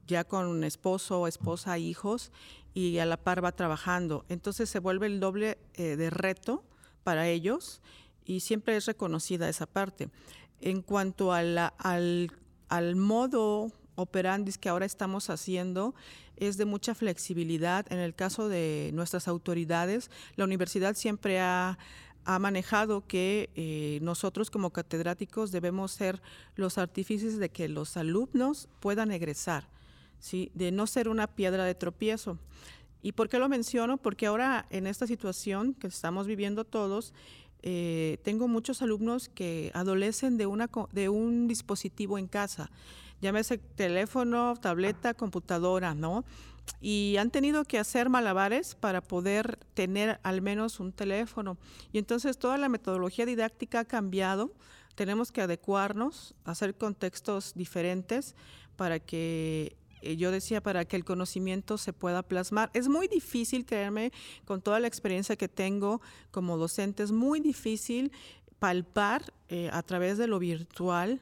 ya 0.06 0.24
con 0.24 0.64
esposo, 0.64 1.26
esposa, 1.26 1.76
hijos, 1.76 2.30
y 2.74 2.98
a 2.98 3.06
la 3.06 3.16
par 3.16 3.44
va 3.44 3.52
trabajando. 3.52 4.24
Entonces 4.28 4.68
se 4.70 4.78
vuelve 4.78 5.06
el 5.06 5.20
doble 5.20 5.58
eh, 5.74 5.96
de 5.96 6.10
reto 6.10 6.64
para 7.04 7.28
ellos 7.28 7.80
y 8.24 8.40
siempre 8.40 8.76
es 8.76 8.86
reconocida 8.86 9.48
esa 9.48 9.66
parte. 9.66 10.10
En 10.60 10.82
cuanto 10.82 11.32
a 11.32 11.42
la, 11.42 11.66
al, 11.78 12.32
al 12.68 12.96
modo 12.96 13.72
operandis 13.94 14.58
que 14.58 14.68
ahora 14.68 14.86
estamos 14.86 15.28
haciendo 15.30 15.94
es 16.36 16.56
de 16.56 16.64
mucha 16.64 16.94
flexibilidad. 16.94 17.90
En 17.92 17.98
el 17.98 18.14
caso 18.14 18.48
de 18.48 18.90
nuestras 18.94 19.28
autoridades, 19.28 20.10
la 20.36 20.44
universidad 20.44 20.94
siempre 20.94 21.40
ha, 21.40 21.78
ha 22.24 22.38
manejado 22.38 23.06
que 23.06 23.50
eh, 23.54 23.98
nosotros 24.02 24.50
como 24.50 24.70
catedráticos 24.70 25.52
debemos 25.52 25.92
ser 25.92 26.22
los 26.56 26.78
artífices 26.78 27.38
de 27.38 27.50
que 27.50 27.68
los 27.68 27.96
alumnos 27.96 28.68
puedan 28.80 29.10
egresar. 29.10 29.68
¿Sí? 30.22 30.50
de 30.54 30.70
no 30.70 30.86
ser 30.86 31.08
una 31.08 31.26
piedra 31.26 31.64
de 31.64 31.74
tropiezo. 31.74 32.38
¿Y 33.02 33.12
por 33.12 33.28
qué 33.28 33.38
lo 33.38 33.48
menciono? 33.48 33.98
Porque 33.98 34.26
ahora 34.26 34.64
en 34.70 34.86
esta 34.86 35.06
situación 35.06 35.74
que 35.74 35.88
estamos 35.88 36.26
viviendo 36.26 36.64
todos, 36.64 37.12
eh, 37.62 38.18
tengo 38.22 38.48
muchos 38.48 38.80
alumnos 38.80 39.28
que 39.28 39.72
adolecen 39.74 40.38
de, 40.38 40.46
una, 40.46 40.70
de 40.92 41.08
un 41.08 41.48
dispositivo 41.48 42.16
en 42.18 42.28
casa, 42.28 42.70
llámese 43.20 43.58
teléfono, 43.58 44.54
tableta, 44.60 45.14
computadora, 45.14 45.94
¿no? 45.94 46.24
Y 46.80 47.16
han 47.18 47.30
tenido 47.30 47.64
que 47.64 47.80
hacer 47.80 48.08
malabares 48.08 48.76
para 48.76 49.00
poder 49.00 49.58
tener 49.74 50.20
al 50.22 50.40
menos 50.40 50.78
un 50.78 50.92
teléfono. 50.92 51.58
Y 51.92 51.98
entonces 51.98 52.38
toda 52.38 52.56
la 52.56 52.68
metodología 52.68 53.26
didáctica 53.26 53.80
ha 53.80 53.84
cambiado. 53.84 54.52
Tenemos 54.94 55.32
que 55.32 55.40
adecuarnos, 55.40 56.36
hacer 56.44 56.76
contextos 56.76 57.54
diferentes 57.54 58.36
para 58.76 59.00
que 59.00 59.76
yo 60.16 60.30
decía, 60.30 60.62
para 60.62 60.84
que 60.84 60.96
el 60.96 61.04
conocimiento 61.04 61.78
se 61.78 61.92
pueda 61.92 62.22
plasmar. 62.22 62.70
Es 62.74 62.88
muy 62.88 63.08
difícil, 63.08 63.64
créanme, 63.64 64.12
con 64.44 64.60
toda 64.62 64.80
la 64.80 64.88
experiencia 64.88 65.36
que 65.36 65.48
tengo 65.48 66.00
como 66.30 66.56
docente, 66.56 67.02
es 67.02 67.12
muy 67.12 67.40
difícil 67.40 68.12
palpar 68.58 69.32
eh, 69.48 69.70
a 69.72 69.82
través 69.82 70.18
de 70.18 70.28
lo 70.28 70.38
virtual 70.38 71.20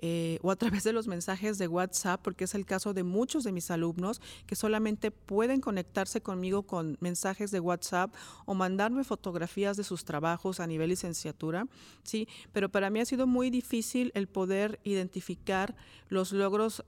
eh, 0.00 0.38
o 0.42 0.50
a 0.50 0.56
través 0.56 0.84
de 0.84 0.92
los 0.92 1.08
mensajes 1.08 1.58
de 1.58 1.66
WhatsApp, 1.66 2.20
porque 2.22 2.44
es 2.44 2.54
el 2.54 2.66
caso 2.66 2.94
de 2.94 3.02
muchos 3.02 3.42
de 3.42 3.52
mis 3.52 3.70
alumnos 3.70 4.20
que 4.46 4.54
solamente 4.54 5.10
pueden 5.10 5.60
conectarse 5.60 6.20
conmigo 6.20 6.62
con 6.64 6.96
mensajes 7.00 7.50
de 7.50 7.58
WhatsApp 7.58 8.14
o 8.44 8.54
mandarme 8.54 9.02
fotografías 9.02 9.76
de 9.76 9.82
sus 9.82 10.04
trabajos 10.04 10.60
a 10.60 10.66
nivel 10.66 10.90
licenciatura, 10.90 11.66
sí, 12.04 12.28
pero 12.52 12.68
para 12.68 12.90
mí 12.90 13.00
ha 13.00 13.06
sido 13.06 13.26
muy 13.26 13.50
difícil 13.50 14.12
el 14.14 14.28
poder 14.28 14.78
identificar 14.84 15.74
los 16.08 16.32
logros 16.32 16.84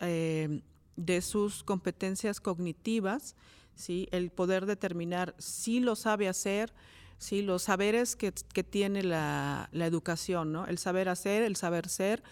de 1.01 1.23
sus 1.23 1.65
competencias 1.65 2.41
cognitivas, 2.41 3.35
¿sí? 3.75 4.07
el 4.13 4.31
poder 4.31 4.67
determinar 4.67 5.35
si 5.39 5.81
lo 5.81 5.97
sabe 5.97 6.29
hacer, 6.29 6.73
¿sí? 7.19 7.41
los 7.41 7.63
saberes 7.63 8.17
que, 8.17 8.33
tiene 8.33 9.03
la, 9.03 9.71
educación, 9.73 10.53
¿no? 10.53 10.67
el 10.67 10.79
saber 10.79 11.09
hacer, 11.09 11.43
el 11.43 11.57
saber 11.57 11.89
ser 11.89 12.23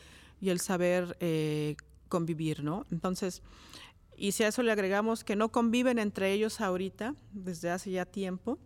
y 0.41 0.51
el 0.51 0.61
saber 0.61 1.17
eh, 1.21 1.77
convivir. 2.09 2.63
¿no? 2.63 2.85
Entonces, 2.91 3.43
y 4.17 4.33
si 4.33 4.45
a 4.45 4.49
eso 4.49 4.63
le 4.63 4.73
agregamos 4.73 5.25
que 5.25 5.35
no 5.35 5.49
conviven 5.51 5.99
entre 5.99 6.33
ellos 6.33 6.61
ahorita, 6.61 7.15
desde 7.33 7.71
hace 7.71 7.91
ya 7.91 8.05
tiempo, 8.05 8.59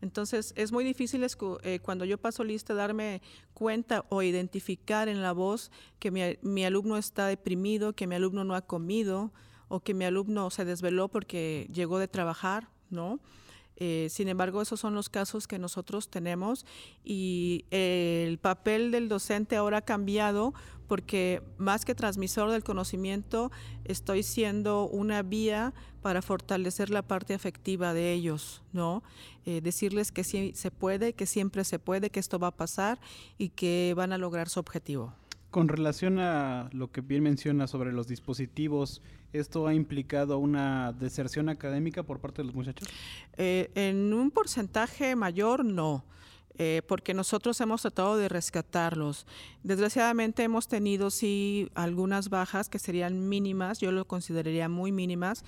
entonces 0.00 0.52
es 0.56 0.70
muy 0.70 0.84
difícil 0.84 1.26
eh, 1.62 1.80
cuando 1.80 2.04
yo 2.04 2.18
paso 2.18 2.44
lista 2.44 2.74
darme 2.74 3.20
cuenta 3.52 4.04
o 4.08 4.22
identificar 4.22 5.08
en 5.08 5.20
la 5.22 5.32
voz 5.32 5.72
que 5.98 6.12
mi, 6.12 6.20
mi, 6.42 6.64
alumno 6.64 6.96
está 6.96 7.26
deprimido, 7.26 7.94
que 7.94 8.06
mi 8.06 8.14
alumno 8.14 8.44
no 8.44 8.54
ha 8.54 8.60
comido 8.60 9.32
o 9.68 9.80
que 9.80 9.94
mi 9.94 10.04
alumno 10.04 10.50
se 10.50 10.64
desveló 10.64 11.08
porque 11.08 11.68
llegó 11.72 11.98
de 11.98 12.08
trabajar, 12.08 12.68
¿no? 12.90 13.20
Eh, 13.80 14.08
sin 14.10 14.28
embargo, 14.28 14.60
esos 14.60 14.80
son 14.80 14.94
los 14.94 15.08
casos 15.08 15.46
que 15.46 15.58
nosotros 15.58 16.08
tenemos 16.08 16.66
y 17.04 17.64
el 17.70 18.38
papel 18.38 18.90
del 18.90 19.08
docente 19.08 19.54
ahora 19.54 19.78
ha 19.78 19.82
cambiado 19.82 20.52
porque 20.88 21.42
más 21.58 21.84
que 21.84 21.94
transmisor 21.94 22.50
del 22.50 22.64
conocimiento, 22.64 23.52
estoy 23.84 24.22
siendo 24.24 24.88
una 24.88 25.22
vía 25.22 25.74
para 26.02 26.22
fortalecer 26.22 26.90
la 26.90 27.02
parte 27.02 27.34
afectiva 27.34 27.92
de 27.92 28.14
ellos, 28.14 28.62
¿no? 28.72 29.02
Eh, 29.44 29.60
decirles 29.60 30.10
que 30.10 30.24
sí 30.24 30.52
se 30.54 30.70
puede, 30.70 31.12
que 31.12 31.26
siempre 31.26 31.62
se 31.64 31.78
puede, 31.78 32.10
que 32.10 32.18
esto 32.18 32.38
va 32.38 32.48
a 32.48 32.56
pasar 32.56 32.98
y 33.36 33.50
que 33.50 33.92
van 33.96 34.12
a 34.12 34.18
lograr 34.18 34.48
su 34.48 34.58
objetivo. 34.58 35.12
Con 35.50 35.68
relación 35.68 36.18
a 36.18 36.68
lo 36.72 36.90
que 36.92 37.00
bien 37.00 37.22
menciona 37.22 37.66
sobre 37.66 37.92
los 37.92 38.06
dispositivos, 38.06 39.00
¿esto 39.32 39.66
ha 39.66 39.72
implicado 39.72 40.38
una 40.38 40.92
deserción 40.92 41.48
académica 41.48 42.02
por 42.02 42.20
parte 42.20 42.42
de 42.42 42.46
los 42.46 42.54
muchachos? 42.54 42.86
Eh, 43.38 43.70
en 43.74 44.12
un 44.12 44.30
porcentaje 44.30 45.16
mayor, 45.16 45.64
no. 45.64 46.04
Eh, 46.60 46.82
porque 46.88 47.14
nosotros 47.14 47.60
hemos 47.60 47.82
tratado 47.82 48.16
de 48.16 48.28
rescatarlos. 48.28 49.26
Desgraciadamente 49.62 50.42
hemos 50.42 50.66
tenido 50.66 51.08
sí 51.08 51.70
algunas 51.74 52.30
bajas 52.30 52.68
que 52.68 52.80
serían 52.80 53.28
mínimas, 53.28 53.78
yo 53.78 53.92
lo 53.92 54.06
consideraría 54.06 54.68
muy 54.68 54.90
mínimas, 54.90 55.44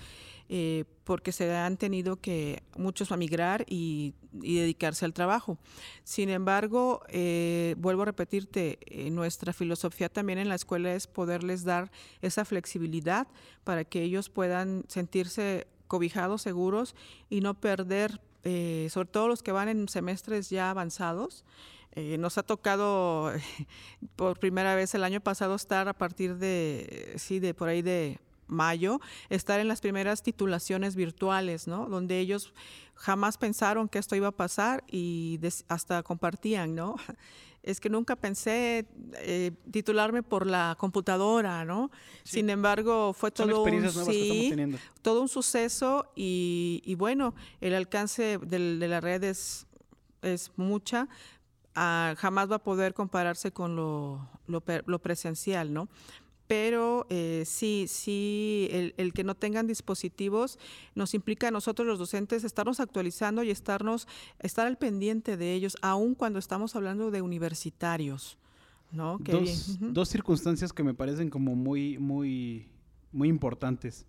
eh, 0.53 0.85
porque 1.05 1.33
se 1.33 1.55
han 1.57 1.79
tenido 1.79 2.17
que 2.17 2.63
muchos 2.77 3.13
a 3.13 3.17
migrar 3.17 3.65
y, 3.69 4.15
dedicarse 4.33 5.05
al 5.05 5.13
trabajo. 5.13 5.59
Sin 6.05 6.29
embargo, 6.29 7.03
eh, 7.09 7.75
vuelvo 7.79 8.03
a 8.03 8.07
repetirte, 8.07 8.79
nuestra 9.11 9.53
filosofía 9.53 10.09
también 10.09 10.39
en 10.39 10.49
la 10.49 10.55
escuela 10.55 10.95
es 10.95 11.07
poderles 11.07 11.65
dar 11.65 11.91
esa 12.21 12.45
flexibilidad 12.45 13.27
para 13.65 13.85
que 13.85 14.03
ellos 14.03 14.29
puedan 14.29 14.85
sentirse 14.87 15.67
cobijados, 15.89 16.43
seguros 16.43 16.95
y 17.29 17.41
no 17.41 17.55
perder 17.55 18.21
eh, 18.43 18.89
sobre 18.91 19.09
todo 19.09 19.29
los 19.29 19.43
que 19.43 19.53
van 19.53 19.69
en 19.69 19.89
semestres 19.89 20.51
ya 20.51 20.71
avanzados. 20.71 21.45
Eh, 21.93 22.17
nos 22.19 22.39
ha 22.39 22.43
tocado 22.43 23.33
por 24.17 24.39
primera 24.39 24.75
vez 24.75 24.95
el 24.95 25.05
año 25.05 25.21
pasado 25.21 25.55
estar 25.55 25.89
a 25.89 25.93
partir 25.93 26.37
de, 26.37 27.15
sí, 27.17 27.41
de 27.41 27.53
por 27.53 27.69
ahí 27.69 27.83
de 27.83 28.19
mayo, 28.51 29.01
estar 29.29 29.61
en 29.61 29.69
las 29.69 29.81
primeras 29.81 30.23
titulaciones 30.23 30.97
virtuales, 30.97 31.67
¿no? 31.67 31.89
Donde 31.89 32.19
ellos 32.19 32.53
jamás 32.95 33.39
pensaron 33.39 33.89
que 33.89 33.99
esto 33.99 34.17
iba 34.17 34.29
a 34.29 34.33
pasar 34.33 34.85
y 34.91 35.41
hasta 35.69 36.03
compartían, 36.03 36.75
¿no? 36.75 36.97
es 37.63 37.81
que 37.81 37.91
nunca 37.91 38.17
pensé 38.17 38.87
eh, 39.17 39.53
titularme 39.71 40.23
por 40.23 40.47
la 40.47 40.77
computadora, 40.79 41.65
¿no? 41.65 41.91
Sin 42.25 42.49
embargo, 42.51 43.13
fue 43.13 43.31
todo 43.31 43.63
un, 43.63 43.91
sí, 43.91 44.55
todo 45.03 45.21
un 45.21 45.29
suceso 45.29 46.11
y, 46.15 46.95
bueno, 46.99 47.35
el 47.61 47.75
alcance 47.75 48.39
de, 48.39 48.77
de 48.77 48.89
la 48.89 49.01
red 49.01 49.25
es, 49.25 49.67
es 50.23 50.53
mucha, 50.57 51.09
ah, 51.75 52.15
jamás 52.17 52.51
va 52.51 52.57
a 52.57 52.63
poder 52.63 52.95
compararse 52.95 53.53
con 53.53 53.77
lo, 53.77 54.27
lo, 54.47 54.63
lo 54.87 54.99
presencial, 54.99 55.73
¿no? 55.73 55.89
Pero 56.51 57.07
eh, 57.11 57.45
sí, 57.47 57.85
sí, 57.87 58.69
el, 58.73 59.13
que 59.13 59.23
no 59.23 59.37
tengan 59.37 59.69
dispositivos 59.69 60.59
nos 60.97 61.15
implica 61.15 61.47
a 61.47 61.53
nosotros 61.53 61.87
los 61.87 62.01
docentes 62.01 62.43
estarnos 62.43 62.81
actualizando 62.81 63.45
y 63.45 63.51
estarnos, 63.51 64.09
estar 64.41 64.67
al 64.67 64.77
pendiente 64.77 65.37
de 65.37 65.55
ellos, 65.55 65.77
aun 65.81 66.17
cuando 66.17 66.41
estamos 66.41 66.75
hablando 66.75 67.13
de 67.13 67.23
universitarios. 67.23 68.37
¿no? 68.91 69.19
dos, 69.21 69.79
dos 69.79 70.09
circunstancias 70.09 70.73
que 70.73 70.83
me 70.83 70.93
parecen 70.93 71.31
como 71.31 71.55
muy, 71.55 71.99
muy, 71.99 72.67
muy 73.13 73.29
importantes. 73.29 74.05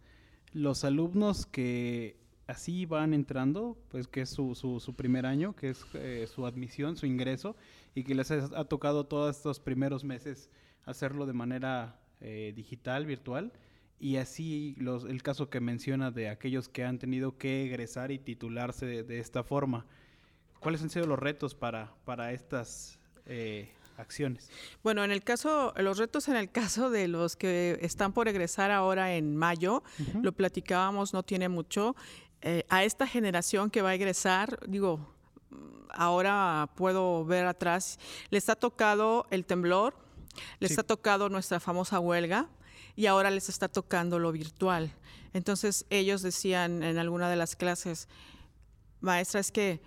Los 0.51 0.83
alumnos 0.83 1.45
que 1.45 2.17
así 2.47 2.87
van 2.87 3.13
entrando, 3.13 3.77
pues 3.89 4.07
que 4.07 4.21
es 4.21 4.31
su, 4.31 4.55
su, 4.55 4.95
primer 4.95 5.27
año, 5.27 5.55
que 5.55 5.69
es 5.69 5.85
eh, 5.93 6.27
su 6.33 6.47
admisión, 6.47 6.97
su 6.97 7.05
ingreso, 7.05 7.55
y 7.93 8.03
que 8.03 8.15
les 8.15 8.31
ha, 8.31 8.65
tocado 8.65 9.05
todos 9.05 9.35
estos 9.37 9.59
primeros 9.59 10.03
meses 10.03 10.49
hacerlo 10.85 11.27
de 11.27 11.33
manera 11.33 12.00
eh, 12.21 12.53
digital, 12.55 13.05
virtual, 13.05 13.51
y 13.99 14.17
así 14.17 14.75
los, 14.77 15.05
el 15.05 15.21
caso 15.21 15.49
que 15.49 15.59
menciona 15.59 16.11
de 16.11 16.29
aquellos 16.29 16.69
que 16.69 16.83
han 16.83 16.97
tenido 16.97 17.37
que 17.37 17.65
egresar 17.65 18.11
y 18.11 18.19
titularse 18.19 18.85
de, 19.03 19.19
esta 19.19 19.43
forma. 19.43 19.85
¿Cuáles 20.59 20.81
han 20.81 20.89
sido 20.89 21.05
los 21.05 21.19
retos 21.19 21.55
para, 21.55 21.93
para 22.05 22.31
estas 22.31 22.99
eh, 23.25 23.69
acciones? 23.97 24.49
Bueno, 24.83 25.03
en 25.03 25.11
el 25.11 25.23
caso, 25.23 25.73
los 25.77 25.97
retos 25.97 26.27
en 26.29 26.35
el 26.35 26.49
caso 26.51 26.89
de 26.89 27.07
los 27.07 27.35
que 27.35 27.77
están 27.81 28.13
por 28.13 28.27
egresar 28.27 28.71
ahora 28.71 29.15
en 29.15 29.35
mayo, 29.35 29.83
lo 30.21 30.31
platicábamos, 30.31 31.13
no 31.13 31.23
tiene 31.23 31.49
mucho. 31.49 31.95
Eh, 32.41 32.65
a 32.69 32.83
esta 32.83 33.05
generación 33.05 33.69
que 33.69 33.83
va 33.83 33.89
a 33.89 33.95
egresar, 33.95 34.59
digo, 34.67 34.99
ahora 35.89 36.69
puedo 36.75 37.23
ver 37.23 37.45
atrás, 37.45 37.99
les 38.29 38.49
ha 38.49 38.55
tocado 38.55 39.27
el 39.29 39.45
temblor, 39.45 39.93
les 40.59 40.77
ha 40.77 40.83
tocado 40.83 41.29
nuestra 41.29 41.59
famosa 41.59 41.99
huelga 41.99 42.49
y 42.95 43.05
ahora 43.05 43.31
les 43.31 43.49
está 43.49 43.67
tocando 43.67 44.19
lo 44.19 44.31
virtual. 44.31 44.93
Entonces 45.33 45.85
ellos 45.89 46.21
decían 46.21 46.83
en 46.83 46.97
alguna 46.97 47.29
de 47.29 47.35
las 47.35 47.55
clases, 47.55 48.07
maestra, 48.99 49.39
es 49.39 49.51
que, 49.51 49.81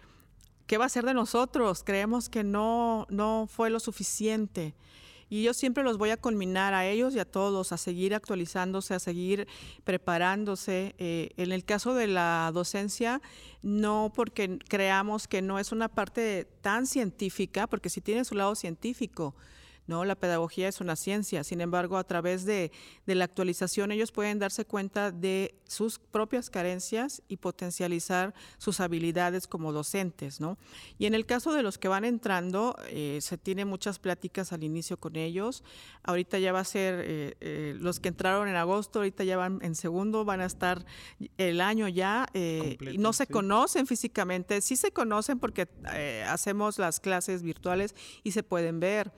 ¿qué 0.66 0.78
va 0.78 0.86
a 0.86 0.88
ser 0.88 1.04
de 1.04 1.14
nosotros? 1.14 1.82
Creemos 1.84 2.28
que 2.28 2.44
no, 2.44 3.06
no 3.10 3.48
fue 3.50 3.70
lo 3.70 3.80
suficiente. 3.80 4.74
Y 5.30 5.42
yo 5.42 5.54
siempre 5.54 5.82
los 5.82 5.98
voy 5.98 6.10
a 6.10 6.16
culminar 6.16 6.74
a 6.74 6.86
ellos 6.86 7.14
y 7.14 7.18
a 7.18 7.24
todos 7.24 7.72
a 7.72 7.76
seguir 7.76 8.14
actualizándose, 8.14 8.94
a 8.94 8.98
seguir 8.98 9.48
preparándose. 9.82 10.94
Eh, 10.98 11.30
en 11.36 11.50
el 11.50 11.64
caso 11.64 11.94
de 11.94 12.06
la 12.06 12.50
docencia, 12.52 13.20
no 13.62 14.12
porque 14.14 14.58
creamos 14.68 15.26
que 15.26 15.42
no 15.42 15.58
es 15.58 15.72
una 15.72 15.88
parte 15.88 16.44
tan 16.60 16.86
científica, 16.86 17.66
porque 17.66 17.90
sí 17.90 18.00
tiene 18.00 18.24
su 18.24 18.34
lado 18.34 18.54
científico, 18.54 19.34
¿no? 19.86 20.04
La 20.04 20.14
pedagogía 20.14 20.68
es 20.68 20.80
una 20.80 20.96
ciencia, 20.96 21.44
sin 21.44 21.60
embargo, 21.60 21.98
a 21.98 22.04
través 22.04 22.44
de, 22.44 22.72
la 23.06 23.24
actualización 23.24 23.92
ellos 23.92 24.12
pueden 24.12 24.38
darse 24.38 24.64
cuenta 24.64 25.10
de 25.10 25.54
sus 25.66 25.98
propias 25.98 26.50
carencias 26.50 27.22
y 27.28 27.36
potencializar 27.36 28.34
sus 28.58 28.80
habilidades 28.80 29.46
como 29.46 29.72
docentes, 29.72 30.40
¿no? 30.40 30.58
Y 30.98 31.06
en 31.06 31.14
el 31.14 31.26
caso 31.26 31.52
de 31.52 31.62
los 31.62 31.78
que 31.78 31.88
van 31.88 32.04
entrando, 32.04 32.76
eh, 32.88 33.18
se 33.20 33.38
tiene 33.38 33.64
muchas 33.64 33.98
pláticas 33.98 34.52
al 34.52 34.64
inicio 34.64 34.98
con 34.98 35.16
ellos. 35.16 35.64
Ahorita 36.02 36.38
ya 36.38 36.52
va 36.52 36.60
a 36.60 36.64
ser, 36.64 37.00
eh, 37.00 37.36
eh, 37.40 37.74
los 37.78 38.00
que 38.00 38.08
entraron 38.08 38.48
en 38.48 38.56
agosto, 38.56 39.00
ahorita 39.00 39.24
ya 39.24 39.36
van 39.36 39.58
en 39.62 39.74
segundo, 39.74 40.24
van 40.24 40.40
a 40.40 40.46
estar 40.46 40.84
el 41.38 41.60
año 41.60 41.88
ya, 41.88 42.26
y 42.34 42.98
no 42.98 43.12
se 43.12 43.26
conocen 43.26 43.86
físicamente, 43.86 44.60
sí 44.60 44.76
se 44.76 44.92
conocen 44.92 45.38
porque 45.38 45.68
hacemos 46.26 46.78
las 46.78 47.00
clases 47.00 47.42
virtuales 47.42 47.94
y 48.22 48.32
se 48.32 48.42
pueden 48.42 48.80
ver 48.80 49.12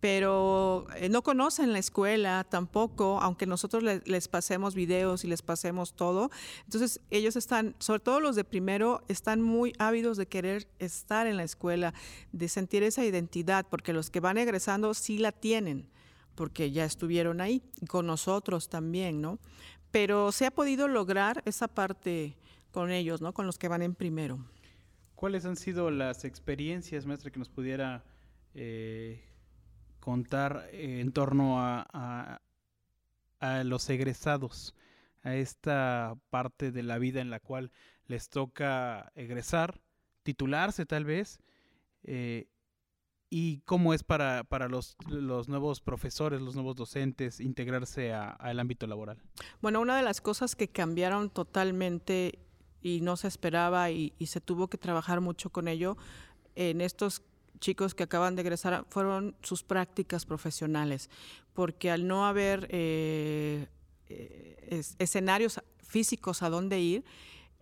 pero 0.00 0.86
eh, 0.96 1.08
no 1.08 1.22
conocen 1.22 1.72
la 1.72 1.80
escuela 1.80 2.46
tampoco, 2.48 3.20
aunque 3.20 3.46
nosotros 3.46 3.82
les, 3.82 4.28
pasemos 4.28 4.74
videos 4.74 5.24
y 5.24 5.28
les 5.28 5.42
pasemos 5.42 5.94
todo. 5.94 6.30
Entonces 6.64 7.00
ellos 7.10 7.34
están, 7.34 7.74
sobre 7.80 8.00
todo 8.00 8.20
los 8.20 8.36
de 8.36 8.44
primero, 8.44 9.02
están 9.08 9.42
muy 9.42 9.72
ávidos 9.78 10.16
de 10.16 10.26
querer 10.26 10.68
estar 10.78 11.26
en 11.26 11.36
la 11.36 11.42
escuela, 11.42 11.94
de 12.32 12.48
sentir 12.48 12.84
esa 12.84 13.04
identidad, 13.04 13.66
porque 13.68 13.92
los 13.92 14.10
que 14.10 14.20
van 14.20 14.38
egresando 14.38 14.94
sí 14.94 15.18
la 15.18 15.32
tienen, 15.32 15.88
porque 16.36 16.70
ya 16.70 16.84
estuvieron 16.84 17.40
ahí, 17.40 17.62
con 17.88 18.06
nosotros 18.06 18.68
también, 18.68 19.20
¿no? 19.20 19.40
Pero 19.90 20.30
se 20.30 20.46
ha 20.46 20.52
podido 20.52 20.86
lograr 20.86 21.42
esa 21.44 21.66
parte 21.66 22.36
con 22.70 22.92
ellos, 22.92 23.20
¿no? 23.20 23.32
Con 23.32 23.46
los 23.46 23.58
que 23.58 23.66
van 23.66 23.82
en 23.82 23.94
primero. 23.94 24.38
¿Cuáles 25.16 25.44
han 25.44 25.56
sido 25.56 25.90
las 25.90 26.24
experiencias, 26.24 27.04
maestra, 27.04 27.32
que 27.32 27.40
nos 27.40 27.48
pudiera... 27.48 28.04
Eh, 28.54 29.27
contar 30.00 30.68
eh, 30.72 31.00
en 31.00 31.12
torno 31.12 31.60
a, 31.60 32.40
a, 33.40 33.64
los 33.64 33.88
egresados, 33.90 34.74
a 35.22 35.34
esta 35.34 36.16
parte 36.30 36.72
de 36.72 36.82
la 36.82 36.98
vida 36.98 37.20
en 37.20 37.30
la 37.30 37.40
cual 37.40 37.70
les 38.06 38.28
toca 38.28 39.12
egresar, 39.14 39.80
titularse 40.22 40.86
tal 40.86 41.04
vez, 41.04 41.38
eh, 42.04 42.48
y 43.30 43.60
cómo 43.60 43.92
es 43.92 44.02
para, 44.02 44.44
para 44.44 44.68
los, 44.68 44.96
los, 45.06 45.48
nuevos 45.48 45.80
profesores, 45.80 46.40
los 46.40 46.54
nuevos 46.54 46.76
docentes, 46.76 47.40
integrarse 47.40 48.12
al 48.14 48.58
ámbito 48.58 48.86
laboral. 48.86 49.18
Bueno, 49.60 49.80
una 49.80 49.96
de 49.96 50.02
las 50.02 50.20
cosas 50.20 50.56
que 50.56 50.68
cambiaron 50.68 51.28
totalmente 51.28 52.38
y 52.80 53.02
no 53.02 53.16
se 53.16 53.28
esperaba 53.28 53.90
y, 53.90 54.14
y 54.18 54.26
se 54.26 54.40
tuvo 54.40 54.68
que 54.68 54.78
trabajar 54.78 55.20
mucho 55.20 55.50
con 55.50 55.68
ello 55.68 55.98
en 56.54 56.80
estos 56.80 57.22
chicos 57.58 57.94
que 57.94 58.04
acaban 58.04 58.36
de 58.36 58.42
egresar 58.42 58.84
fueron 58.88 59.36
sus 59.42 59.62
prácticas 59.62 60.24
profesionales, 60.24 61.10
porque 61.52 61.90
al 61.90 62.06
no 62.06 62.26
haber 62.26 62.68
eh, 62.70 63.66
eh, 64.08 64.82
escenarios 64.98 65.60
físicos 65.82 66.42
a 66.42 66.50
dónde 66.50 66.80
ir, 66.80 67.04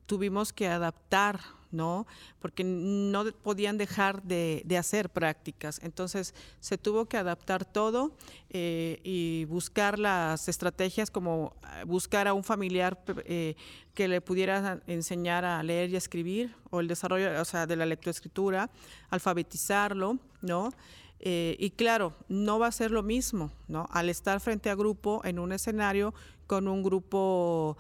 tuvimos 0.06 0.52
que 0.52 0.68
adaptar 0.68 1.40
¿no? 1.70 2.06
Porque 2.40 2.64
no 2.64 3.24
podían 3.42 3.78
dejar 3.78 4.22
de, 4.22 4.64
hacer 4.78 5.10
prácticas. 5.10 5.80
Entonces 5.82 6.34
se 6.60 6.78
tuvo 6.78 7.06
que 7.06 7.16
adaptar 7.16 7.64
todo 7.64 8.12
eh, 8.50 9.00
y 9.04 9.44
buscar 9.46 9.98
las 9.98 10.48
estrategias 10.48 11.10
como 11.10 11.54
eh, 11.62 11.84
buscar 11.84 12.28
a 12.28 12.34
un 12.34 12.44
familiar 12.44 12.98
eh, 13.24 13.54
que 13.94 14.08
le 14.08 14.20
pudiera 14.20 14.80
enseñar 14.86 15.44
a 15.44 15.62
leer 15.62 15.90
y 15.90 15.96
escribir 15.96 16.54
o 16.70 16.80
el 16.80 16.88
desarrollo, 16.88 17.40
o 17.40 17.44
sea, 17.44 17.66
de 17.66 17.76
la 17.76 17.86
lectoescritura, 17.86 18.70
alfabetizarlo, 19.10 20.18
¿no? 20.42 20.70
y 21.18 21.70
claro, 21.70 22.12
no 22.28 22.58
va 22.58 22.66
a 22.66 22.72
ser 22.72 22.90
lo 22.90 23.02
mismo, 23.02 23.50
¿no? 23.68 23.88
Al 23.90 24.10
estar 24.10 24.38
frente 24.38 24.68
a 24.68 24.74
grupo 24.74 25.22
en 25.24 25.38
un 25.38 25.50
escenario 25.50 26.12
con 26.46 26.68
un 26.68 26.82
grupo 26.82 27.78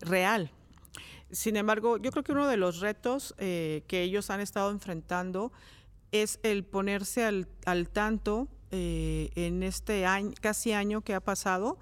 real, 0.00 0.50
sin 1.34 1.56
embargo, 1.56 1.96
yo 1.98 2.10
creo 2.10 2.22
que 2.22 2.32
uno 2.32 2.46
de 2.46 2.56
los 2.56 2.80
retos 2.80 3.34
eh, 3.38 3.82
que 3.88 4.02
ellos 4.02 4.30
han 4.30 4.40
estado 4.40 4.70
enfrentando 4.70 5.52
es 6.12 6.38
el 6.42 6.64
ponerse 6.64 7.24
al, 7.24 7.88
tanto 7.88 8.48
eh, 8.70 9.30
en 9.34 9.62
este 9.62 10.06
año, 10.06 10.32
casi 10.40 10.72
año 10.72 11.00
que 11.00 11.14
ha 11.14 11.20
pasado 11.20 11.76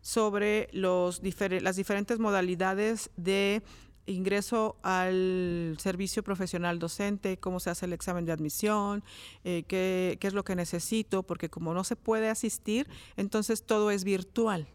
sobre 0.00 0.68
los 0.72 1.20
las 1.60 1.76
diferentes 1.76 2.18
modalidades 2.18 3.10
de 3.16 3.62
ingreso 4.06 4.76
al 4.82 5.76
servicio 5.80 6.22
profesional 6.22 6.78
docente, 6.78 7.38
cómo 7.38 7.60
se 7.60 7.70
hace 7.70 7.86
el 7.86 7.92
examen 7.92 8.24
de 8.24 8.32
admisión, 8.32 9.02
eh, 9.44 9.64
qué, 9.66 10.16
qué 10.20 10.26
es 10.28 10.34
lo 10.34 10.44
que 10.44 10.54
necesito, 10.54 11.24
porque 11.24 11.48
como 11.48 11.74
no 11.74 11.82
se 11.82 11.96
puede 11.96 12.28
asistir, 12.28 12.88
entonces 13.16 13.64
todo 13.64 13.90
es 13.90 14.04
virtual 14.04 14.68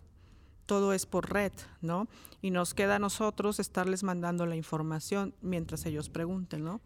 todo 0.71 0.93
es 0.93 1.05
por 1.05 1.34
red, 1.34 1.51
¿no? 1.81 2.07
Y 2.41 2.49
nos 2.49 2.73
queda 2.73 2.95
a 2.95 2.99
nosotros 2.99 3.60
estarles 3.60 4.03
mandando 4.03 4.45
la 4.45 4.55
información 4.55 5.34
mientras 5.41 5.86
ellos 5.86 6.07
pregunten, 6.07 6.63
¿no? 6.63 6.79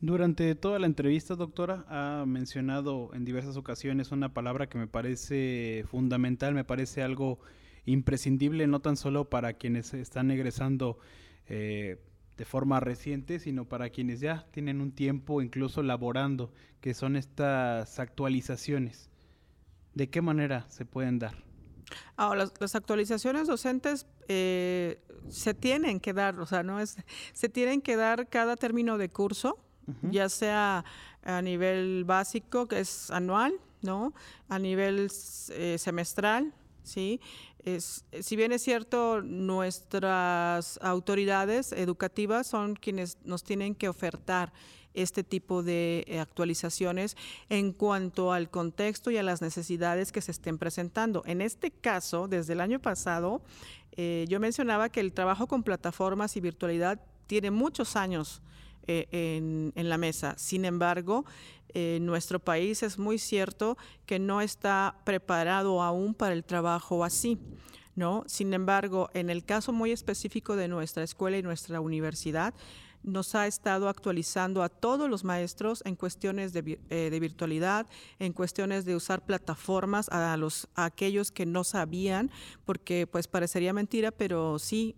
Durante 0.00 0.56
toda 0.56 0.80
la 0.80 0.86
entrevista, 0.86 1.36
doctora, 1.36 1.84
ha 1.86 2.24
mencionado 2.26 3.10
en 3.14 3.24
diversas 3.24 3.56
ocasiones 3.56 4.10
una 4.10 4.34
palabra 4.34 4.68
que 4.68 4.76
me 4.76 4.88
parece 4.88 5.84
fundamental, 5.88 6.52
me 6.52 6.64
parece 6.64 7.00
algo 7.04 7.38
imprescindible, 7.84 8.66
no 8.66 8.80
tan 8.80 8.96
solo 8.96 9.30
para 9.30 9.52
quienes 9.52 9.94
están 9.94 10.32
egresando 10.32 10.98
eh, 11.46 12.02
de 12.36 12.44
forma 12.44 12.80
reciente, 12.80 13.38
sino 13.38 13.68
para 13.68 13.90
quienes 13.90 14.18
ya 14.18 14.48
tienen 14.50 14.80
un 14.80 14.90
tiempo 14.90 15.42
incluso 15.42 15.84
laborando, 15.84 16.52
que 16.80 16.92
son 16.92 17.14
estas 17.14 18.00
actualizaciones. 18.00 19.10
¿De 19.94 20.10
qué 20.10 20.22
manera 20.22 20.66
se 20.70 20.84
pueden 20.84 21.20
dar? 21.20 21.47
Ahora, 22.16 22.48
las, 22.60 22.74
actualizaciones 22.74 23.46
docentes 23.46 24.06
eh, 24.28 25.00
se 25.28 25.54
tienen 25.54 26.00
que 26.00 26.12
dar, 26.12 26.38
o 26.40 26.46
sea, 26.46 26.62
no 26.62 26.80
es, 26.80 26.96
se 27.32 27.48
tienen 27.48 27.80
que 27.80 27.96
dar 27.96 28.28
cada 28.28 28.56
término 28.56 28.98
de 28.98 29.08
curso, 29.08 29.58
ya 30.02 30.28
sea 30.28 30.84
a 31.22 31.40
nivel 31.40 32.04
básico, 32.04 32.68
que 32.68 32.80
es 32.80 33.10
anual, 33.10 33.54
¿no? 33.80 34.12
A 34.50 34.58
nivel 34.58 35.10
eh, 35.50 35.76
semestral, 35.78 36.52
¿sí? 36.82 37.20
Es, 37.64 38.04
si 38.20 38.36
bien 38.36 38.52
es 38.52 38.62
cierto, 38.62 39.22
nuestras 39.22 40.78
autoridades 40.82 41.72
educativas 41.72 42.46
son 42.46 42.76
quienes 42.76 43.16
nos 43.24 43.44
tienen 43.44 43.74
que 43.74 43.88
ofertar 43.88 44.52
este 45.02 45.24
tipo 45.24 45.62
de 45.62 46.04
eh, 46.06 46.20
actualizaciones 46.20 47.16
en 47.48 47.72
cuanto 47.72 48.32
al 48.32 48.50
contexto 48.50 49.10
y 49.10 49.16
a 49.16 49.22
las 49.22 49.42
necesidades 49.42 50.12
que 50.12 50.20
se 50.20 50.30
estén 50.30 50.58
presentando. 50.58 51.22
En 51.26 51.40
este 51.40 51.70
caso, 51.70 52.28
desde 52.28 52.52
el 52.52 52.60
año 52.60 52.80
pasado, 52.80 53.42
eh, 53.92 54.26
yo 54.28 54.38
mencionaba 54.38 54.88
que 54.88 55.00
el 55.00 55.12
trabajo 55.12 55.48
con 55.48 55.64
plataformas 55.64 56.36
y 56.36 56.40
virtualidad 56.40 57.00
tiene 57.26 57.50
muchos 57.50 57.96
años 57.96 58.42
eh, 58.90 59.72
en, 59.74 59.88
la 59.88 59.98
mesa. 59.98 60.34
Sin 60.38 60.64
embargo, 60.64 61.26
eh, 61.74 61.98
nuestro 62.00 62.38
país 62.38 62.82
es 62.82 62.98
muy 62.98 63.18
cierto 63.18 63.76
que 64.06 64.18
no 64.18 64.40
está 64.40 64.96
preparado 65.04 65.82
aún 65.82 66.14
para 66.14 66.32
el 66.32 66.42
trabajo 66.42 67.04
así. 67.04 67.38
¿no? 67.96 68.24
Sin 68.26 68.54
embargo, 68.54 69.10
en 69.12 69.28
el 69.28 69.44
caso 69.44 69.72
muy 69.72 69.90
específico 69.90 70.56
de 70.56 70.68
nuestra 70.68 71.02
escuela 71.02 71.36
y 71.36 71.42
nuestra 71.42 71.80
universidad, 71.80 72.54
nos 73.02 73.34
ha 73.34 73.46
estado 73.46 73.88
actualizando 73.88 74.62
a 74.62 74.68
todos 74.68 75.08
los 75.08 75.24
maestros 75.24 75.82
en 75.84 75.96
cuestiones 75.96 76.52
de, 76.52 76.78
eh, 76.90 77.18
virtualidad, 77.20 77.86
en 78.18 78.32
cuestiones 78.32 78.84
de 78.84 78.96
usar 78.96 79.24
plataformas 79.24 80.08
a, 80.10 80.36
los, 80.36 80.68
aquellos 80.74 81.30
que 81.30 81.46
no 81.46 81.64
sabían, 81.64 82.30
porque 82.64 83.06
pues 83.06 83.28
parecería 83.28 83.72
mentira, 83.72 84.10
pero 84.10 84.58
sí 84.58 84.94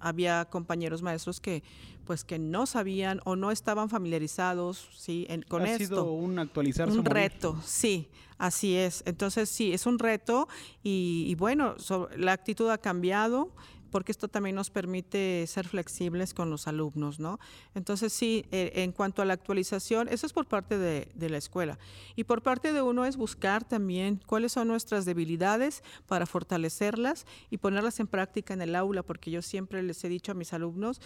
había 0.00 0.44
compañeros 0.46 1.02
maestros 1.02 1.40
que 1.40 1.62
pues 2.04 2.24
que 2.24 2.38
no 2.38 2.66
sabían 2.66 3.20
o 3.24 3.36
no 3.36 3.50
estaban 3.50 3.88
familiarizados 3.88 4.88
sí 4.96 5.26
con 5.48 5.62
ha 5.62 5.70
esto. 5.70 5.78
sido 5.78 6.12
un 6.12 6.38
actualizar 6.38 6.88
un 6.88 7.04
reto 7.04 7.60
sí 7.64 8.08
así 8.38 8.76
es 8.76 9.02
entonces 9.06 9.48
sí 9.48 9.72
es 9.72 9.86
un 9.86 9.98
reto 9.98 10.48
y, 10.82 11.34
bueno 11.36 11.76
la 12.16 12.32
actitud 12.32 12.68
ha 12.70 12.78
cambiado 12.78 13.50
porque 13.92 14.10
esto 14.10 14.26
también 14.26 14.56
nos 14.56 14.70
permite 14.70 15.46
ser 15.46 15.68
flexibles 15.68 16.34
con 16.34 16.50
los 16.50 16.66
alumnos, 16.66 17.20
¿no? 17.20 17.38
Entonces, 17.74 18.12
sí, 18.12 18.46
eh, 18.50 18.72
en 18.76 18.90
cuanto 18.90 19.22
a 19.22 19.24
la 19.26 19.34
actualización, 19.34 20.08
eso 20.08 20.26
es 20.26 20.32
por 20.32 20.46
parte 20.46 20.78
de, 20.78 21.06
la 21.28 21.36
escuela. 21.36 21.78
Y 22.16 22.24
por 22.24 22.42
parte 22.42 22.72
de 22.72 22.82
uno 22.82 23.04
es 23.04 23.16
buscar 23.16 23.64
también 23.64 24.20
cuáles 24.26 24.52
son 24.52 24.68
nuestras 24.68 25.04
debilidades 25.04 25.84
para 26.06 26.26
fortalecerlas 26.26 27.26
y 27.50 27.58
ponerlas 27.58 28.00
en 28.00 28.06
práctica 28.06 28.54
en 28.54 28.62
el 28.62 28.74
aula, 28.74 29.02
porque 29.02 29.30
yo 29.30 29.42
siempre 29.42 29.82
les 29.82 30.02
he 30.02 30.08
dicho 30.08 30.32
a 30.32 30.34
mis 30.34 30.52
alumnos 30.52 31.00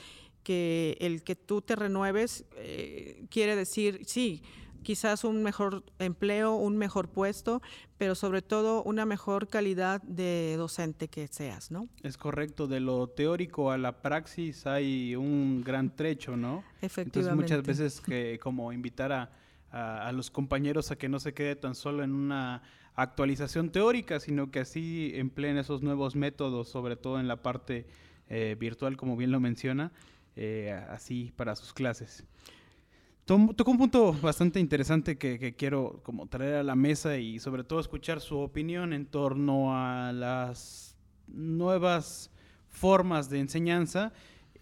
que 0.44 0.96
el 1.01 1.25
que 1.25 1.35
tú 1.35 1.61
te 1.61 1.75
renueves 1.75 2.44
eh, 2.55 3.27
quiere 3.31 3.57
decir, 3.57 4.03
sí, 4.07 4.42
quizás 4.87 5.25
un 5.25 5.42
mejor 5.42 5.83
empleo, 5.99 6.55
un 6.55 6.79
mejor 6.79 7.09
puesto, 7.09 7.61
pero 7.99 8.14
sobre 8.14 8.40
todo 8.40 8.85
una 8.85 9.05
mejor 9.05 9.49
calidad 9.49 10.01
de 10.03 10.55
docente 10.57 11.09
que 11.09 11.27
seas, 11.27 11.72
¿no? 11.72 11.88
Es 12.05 12.16
correcto, 12.16 12.68
de 12.68 12.79
lo 12.79 13.09
teórico 13.09 13.72
a 13.72 13.79
la 13.79 14.01
praxis 14.01 14.64
hay 14.64 15.16
un 15.16 15.64
gran 15.64 15.96
trecho, 15.96 16.37
¿no? 16.37 16.62
Efectivamente. 16.81 17.18
Entonces 17.18 17.35
muchas 17.35 17.66
veces 17.66 18.01
que 18.01 18.38
como 18.38 18.72
invitar 18.72 19.11
a, 19.11 19.33
a, 19.72 20.12
los 20.12 20.31
compañeros 20.31 20.92
a 20.92 20.96
que 20.96 21.09
no 21.09 21.18
se 21.18 21.35
quede 21.35 21.57
tan 21.57 21.75
solo 21.75 22.05
en 22.05 22.14
una 22.14 22.62
actualización 22.94 23.70
teórica, 23.70 24.20
sino 24.20 24.53
que 24.53 24.61
así 24.61 25.11
empleen 25.16 25.59
esos 25.59 25.83
nuevos 25.83 26.14
métodos, 26.14 26.68
sobre 26.68 26.94
todo 26.94 27.18
en 27.18 27.27
la 27.27 27.42
parte 27.42 27.88
eh, 28.29 28.55
virtual, 28.57 28.96
como 28.96 29.16
bien 29.16 29.33
lo 29.33 29.40
menciona, 29.40 29.90
eh, 30.37 30.81
así 30.90 31.33
para 31.35 31.57
sus 31.57 31.72
clases. 31.72 32.25
Tocó 33.27 33.73
un 33.73 33.79
punto 33.79 34.12
bastante 34.12 34.61
interesante 34.61 35.19
que, 35.19 35.57
quiero 35.57 36.01
como 36.05 36.29
traer 36.29 36.55
a 36.55 36.62
la 36.62 36.77
mesa 36.77 37.17
y 37.17 37.41
sobre 37.41 37.65
todo 37.65 37.81
escuchar 37.81 38.21
su 38.21 38.39
opinión 38.39 38.93
en 38.93 39.05
torno 39.05 39.77
a 39.77 40.12
las 40.12 40.97
nuevas 41.27 42.31
formas 42.69 43.29
de 43.29 43.41
enseñanza, 43.41 44.12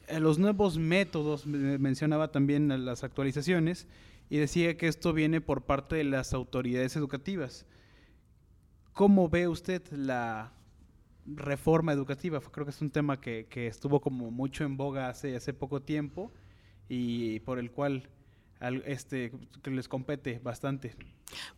a 0.09 0.19
los 0.19 0.39
nuevos 0.39 0.79
métodos, 0.79 1.47
mencionaba 1.47 2.33
también 2.33 2.87
las 2.87 3.05
actualizaciones 3.05 3.87
y 4.31 4.39
decía 4.39 4.79
que 4.79 4.89
esto 4.89 5.13
viene 5.13 5.43
por 5.43 5.67
parte 5.67 5.97
de 5.97 6.05
las 6.05 6.33
autoridades 6.33 6.97
educativas. 6.97 7.67
¿Cómo 8.95 9.29
ve 9.29 9.47
usted 9.47 9.83
la 9.93 10.55
reforma 11.27 11.93
educativa? 11.93 12.41
Creo 12.41 12.65
que 12.65 12.71
es 12.71 12.81
un 12.81 12.91
tema 12.91 13.21
que, 13.21 13.47
que 13.51 13.67
estuvo 13.67 14.01
como 14.01 14.31
mucho 14.31 14.65
en 14.65 14.79
boga 14.79 15.11
hace, 15.11 15.37
hace 15.37 15.53
poco 15.53 15.83
tiempo 15.83 16.33
y 16.89 17.41
por 17.41 17.59
el 17.59 17.71
cual 17.71 18.09
este, 18.61 19.33
que 19.63 19.71
les 19.71 19.89
compete 19.89 20.41
bastante. 20.43 20.95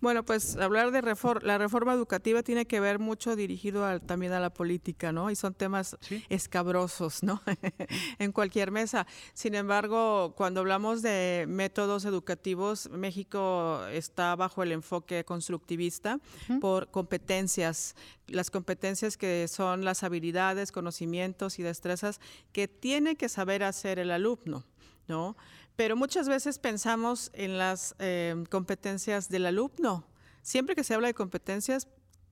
Bueno, 0.01 0.25
pues 0.25 0.57
hablar 0.57 0.91
de 0.91 1.01
reforma, 1.01 1.41
la 1.45 1.59
reforma 1.59 1.93
educativa 1.93 2.43
tiene 2.43 2.67
que 2.67 2.81
ver 2.81 2.99
mucho 2.99 3.37
dirigido 3.37 4.01
también 4.01 4.33
a 4.33 4.41
la 4.41 4.51
política, 4.51 5.13
¿no? 5.13 5.31
Y 5.31 5.37
son 5.37 5.55
temas 5.55 5.97
escabrosos, 6.29 7.23
¿no? 7.23 7.43
en 8.19 8.33
cualquier 8.33 8.71
mesa. 8.71 9.07
Sin 9.35 9.55
embargo, 9.55 10.35
cuando 10.37 10.61
hablamos 10.61 11.03
de 11.03 11.47
métodos 11.49 12.05
educativos, 12.05 12.89
México 12.91 13.85
está 13.93 14.35
bajo 14.37 14.63
el 14.63 14.73
enfoque 14.73 15.25
constructivista 15.25 16.19
por 16.61 16.91
competencias, 16.91 17.95
las 18.27 18.51
competencias 18.51 19.17
que 19.17 19.47
son 19.49 19.85
las 19.85 20.03
habilidades, 20.03 20.73
conocimientos 20.73 21.59
y 21.59 21.63
destrezas 21.63 22.21
que 22.53 22.69
tiene 22.69 23.17
que 23.17 23.29
saber 23.29 23.63
hacer 23.63 23.99
el 23.99 24.11
alumno, 24.11 24.65
¿no? 25.09 25.37
Pero 25.77 25.97
muchas 25.97 26.29
veces 26.29 26.59
pensamos 26.59 27.31
en 27.35 27.59
las 27.59 27.95
eh, 27.99 28.45
competencias 28.51 29.29
del 29.29 29.47
alumno. 29.47 30.05
Siempre 30.42 30.75
que 30.75 30.85
se 30.85 30.95
habla 30.95 31.09
de 31.09 31.14
competencias, 31.14 31.88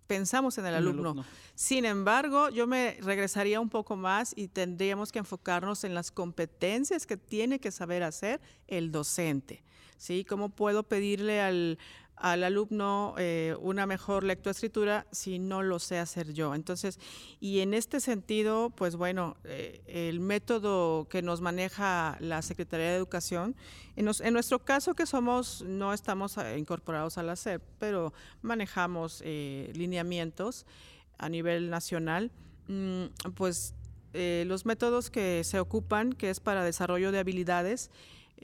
pensamos 0.06 0.58
en 0.58 0.66
el, 0.66 0.74
alumno. 0.74 1.24
Sin 1.54 1.84
embargo, 1.84 2.48
yo 2.50 2.66
me 2.66 2.98
regresaría 3.00 3.60
un 3.60 3.68
poco 3.68 3.96
más 3.96 4.32
y 4.36 4.48
tendríamos 4.48 5.12
que 5.12 5.18
enfocarnos 5.18 5.84
en 5.84 5.94
las 5.94 6.10
competencias 6.10 7.06
que 7.06 7.16
tiene 7.16 7.58
que 7.58 7.70
saber 7.70 8.02
hacer 8.02 8.40
el 8.66 8.92
docente. 8.92 9.64
¿sí? 9.96 10.24
¿Cómo 10.24 10.50
puedo 10.50 10.82
pedirle 10.82 11.40
al, 11.40 11.78
al 12.16 12.44
alumno 12.44 13.14
eh, 13.18 13.56
una 13.60 13.86
mejor 13.86 14.24
lectoescritura 14.24 15.06
si 15.10 15.38
no 15.38 15.62
lo 15.62 15.78
sé 15.78 15.98
hacer 15.98 16.32
yo. 16.32 16.54
Entonces, 16.54 16.98
y 17.40 17.60
en 17.60 17.74
este 17.74 18.00
sentido, 18.00 18.70
pues 18.70 18.96
bueno, 18.96 19.36
eh, 19.44 19.82
el 19.86 20.20
método 20.20 21.08
que 21.08 21.22
nos 21.22 21.40
maneja 21.40 22.16
la 22.20 22.42
Secretaría 22.42 22.90
de 22.90 22.96
Educación, 22.96 23.56
en, 23.96 24.32
nuestro 24.32 24.64
caso 24.64 24.94
que 24.94 25.06
somos, 25.06 25.62
no 25.62 25.92
estamos 25.92 26.38
eh, 26.38 26.58
incorporados 26.58 27.18
a 27.18 27.22
la 27.22 27.36
SEP, 27.36 27.62
pero 27.78 28.12
manejamos 28.42 29.22
lineamientos 29.24 30.66
a 31.18 31.28
nivel 31.28 31.70
nacional, 31.70 32.30
mm, 32.68 33.04
pues 33.34 33.74
los 34.12 34.64
métodos 34.64 35.10
que 35.10 35.42
se 35.42 35.58
ocupan, 35.58 36.12
que 36.12 36.30
es 36.30 36.38
para 36.38 36.62
desarrollo 36.62 37.10
de 37.10 37.18
habilidades, 37.18 37.90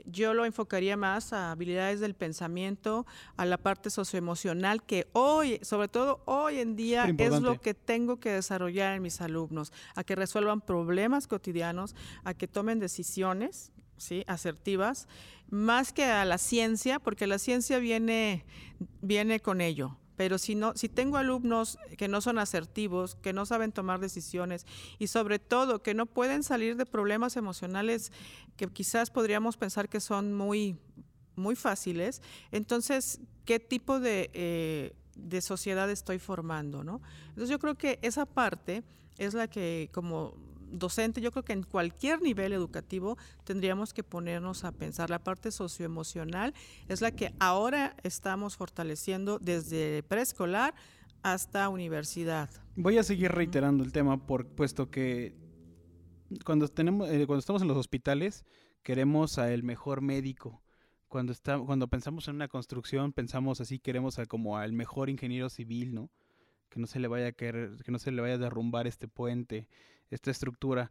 yo 0.04 0.34
lo 0.34 0.44
enfocaría 0.44 0.96
más 0.96 1.32
a 1.32 1.50
habilidades 1.50 2.00
del 2.00 2.14
pensamiento, 2.14 3.06
a 3.36 3.44
la 3.44 3.58
parte 3.58 3.90
socioemocional, 3.90 4.82
que 4.82 5.08
hoy, 5.12 5.58
sobre 5.62 5.88
todo 5.88 6.22
hoy 6.26 6.58
en 6.58 6.76
día, 6.76 7.12
es 7.18 7.40
lo 7.40 7.60
que 7.60 7.74
tengo 7.74 8.18
que 8.18 8.30
desarrollar 8.30 8.94
en 8.94 9.02
mis 9.02 9.20
alumnos, 9.20 9.72
a 9.94 10.04
que 10.04 10.14
resuelvan 10.14 10.60
problemas 10.60 11.26
cotidianos, 11.26 11.94
a 12.24 12.34
que 12.34 12.48
tomen 12.48 12.78
decisiones 12.78 13.72
¿sí? 13.96 14.24
asertivas, 14.26 15.08
más 15.48 15.92
que 15.92 16.04
a 16.04 16.24
la 16.24 16.38
ciencia, 16.38 16.98
porque 16.98 17.26
la 17.26 17.38
ciencia 17.38 17.78
viene, 17.78 18.44
viene 19.00 19.40
con 19.40 19.60
ello 19.60 19.96
pero 20.20 20.36
si 20.36 20.54
no, 20.54 20.74
si 20.76 20.90
tengo 20.90 21.16
alumnos 21.16 21.78
que 21.96 22.06
no 22.06 22.20
son 22.20 22.38
asertivos, 22.38 23.14
que 23.14 23.32
no 23.32 23.46
saben 23.46 23.72
tomar 23.72 24.00
decisiones 24.00 24.66
y 24.98 25.06
sobre 25.06 25.38
todo 25.38 25.82
que 25.82 25.94
no 25.94 26.04
pueden 26.04 26.42
salir 26.42 26.76
de 26.76 26.84
problemas 26.84 27.38
emocionales 27.38 28.12
que 28.58 28.66
quizás 28.66 29.08
podríamos 29.08 29.56
pensar 29.56 29.88
que 29.88 29.98
son 29.98 30.34
muy, 30.34 30.76
muy 31.36 31.56
fáciles, 31.56 32.20
entonces, 32.52 33.18
¿qué 33.46 33.60
tipo 33.60 33.98
de, 33.98 34.30
eh, 34.34 34.92
de 35.16 35.40
sociedad 35.40 35.90
estoy 35.90 36.18
formando? 36.18 36.84
¿no? 36.84 37.00
Entonces 37.28 37.48
yo 37.48 37.58
creo 37.58 37.76
que 37.76 37.98
esa 38.02 38.26
parte 38.26 38.84
es 39.16 39.32
la 39.32 39.48
que 39.48 39.88
como 39.90 40.34
docente, 40.70 41.20
yo 41.20 41.30
creo 41.30 41.44
que 41.44 41.52
en 41.52 41.62
cualquier 41.62 42.22
nivel 42.22 42.52
educativo 42.52 43.16
tendríamos 43.44 43.92
que 43.92 44.02
ponernos 44.02 44.64
a 44.64 44.72
pensar. 44.72 45.10
La 45.10 45.18
parte 45.18 45.50
socioemocional 45.50 46.54
es 46.88 47.00
la 47.00 47.10
que 47.10 47.34
ahora 47.38 47.96
estamos 48.02 48.56
fortaleciendo 48.56 49.38
desde 49.38 50.02
preescolar 50.04 50.74
hasta 51.22 51.68
universidad. 51.68 52.50
Voy 52.76 52.98
a 52.98 53.02
seguir 53.02 53.32
reiterando 53.32 53.84
el 53.84 53.92
tema, 53.92 54.26
por, 54.26 54.46
puesto 54.46 54.90
que 54.90 55.34
cuando, 56.44 56.68
tenemos, 56.68 57.08
eh, 57.10 57.26
cuando 57.26 57.40
estamos 57.40 57.62
en 57.62 57.68
los 57.68 57.76
hospitales 57.76 58.44
queremos 58.82 59.38
a 59.38 59.52
el 59.52 59.62
mejor 59.62 60.00
médico. 60.00 60.62
Cuando, 61.08 61.32
está, 61.32 61.58
cuando 61.58 61.88
pensamos 61.88 62.28
en 62.28 62.36
una 62.36 62.48
construcción, 62.48 63.12
pensamos 63.12 63.60
así, 63.60 63.80
queremos 63.80 64.18
a 64.18 64.26
como 64.26 64.58
al 64.58 64.72
mejor 64.72 65.10
ingeniero 65.10 65.48
civil, 65.48 65.92
¿no? 65.92 66.10
Que 66.68 66.78
no 66.78 66.86
se 66.86 67.00
le 67.00 67.08
vaya 67.08 67.28
a 67.28 67.32
que 67.32 67.76
no 67.88 67.98
se 67.98 68.12
le 68.12 68.22
vaya 68.22 68.34
a 68.34 68.38
derrumbar 68.38 68.86
este 68.86 69.08
puente, 69.08 69.66
esta 70.10 70.30
estructura. 70.30 70.90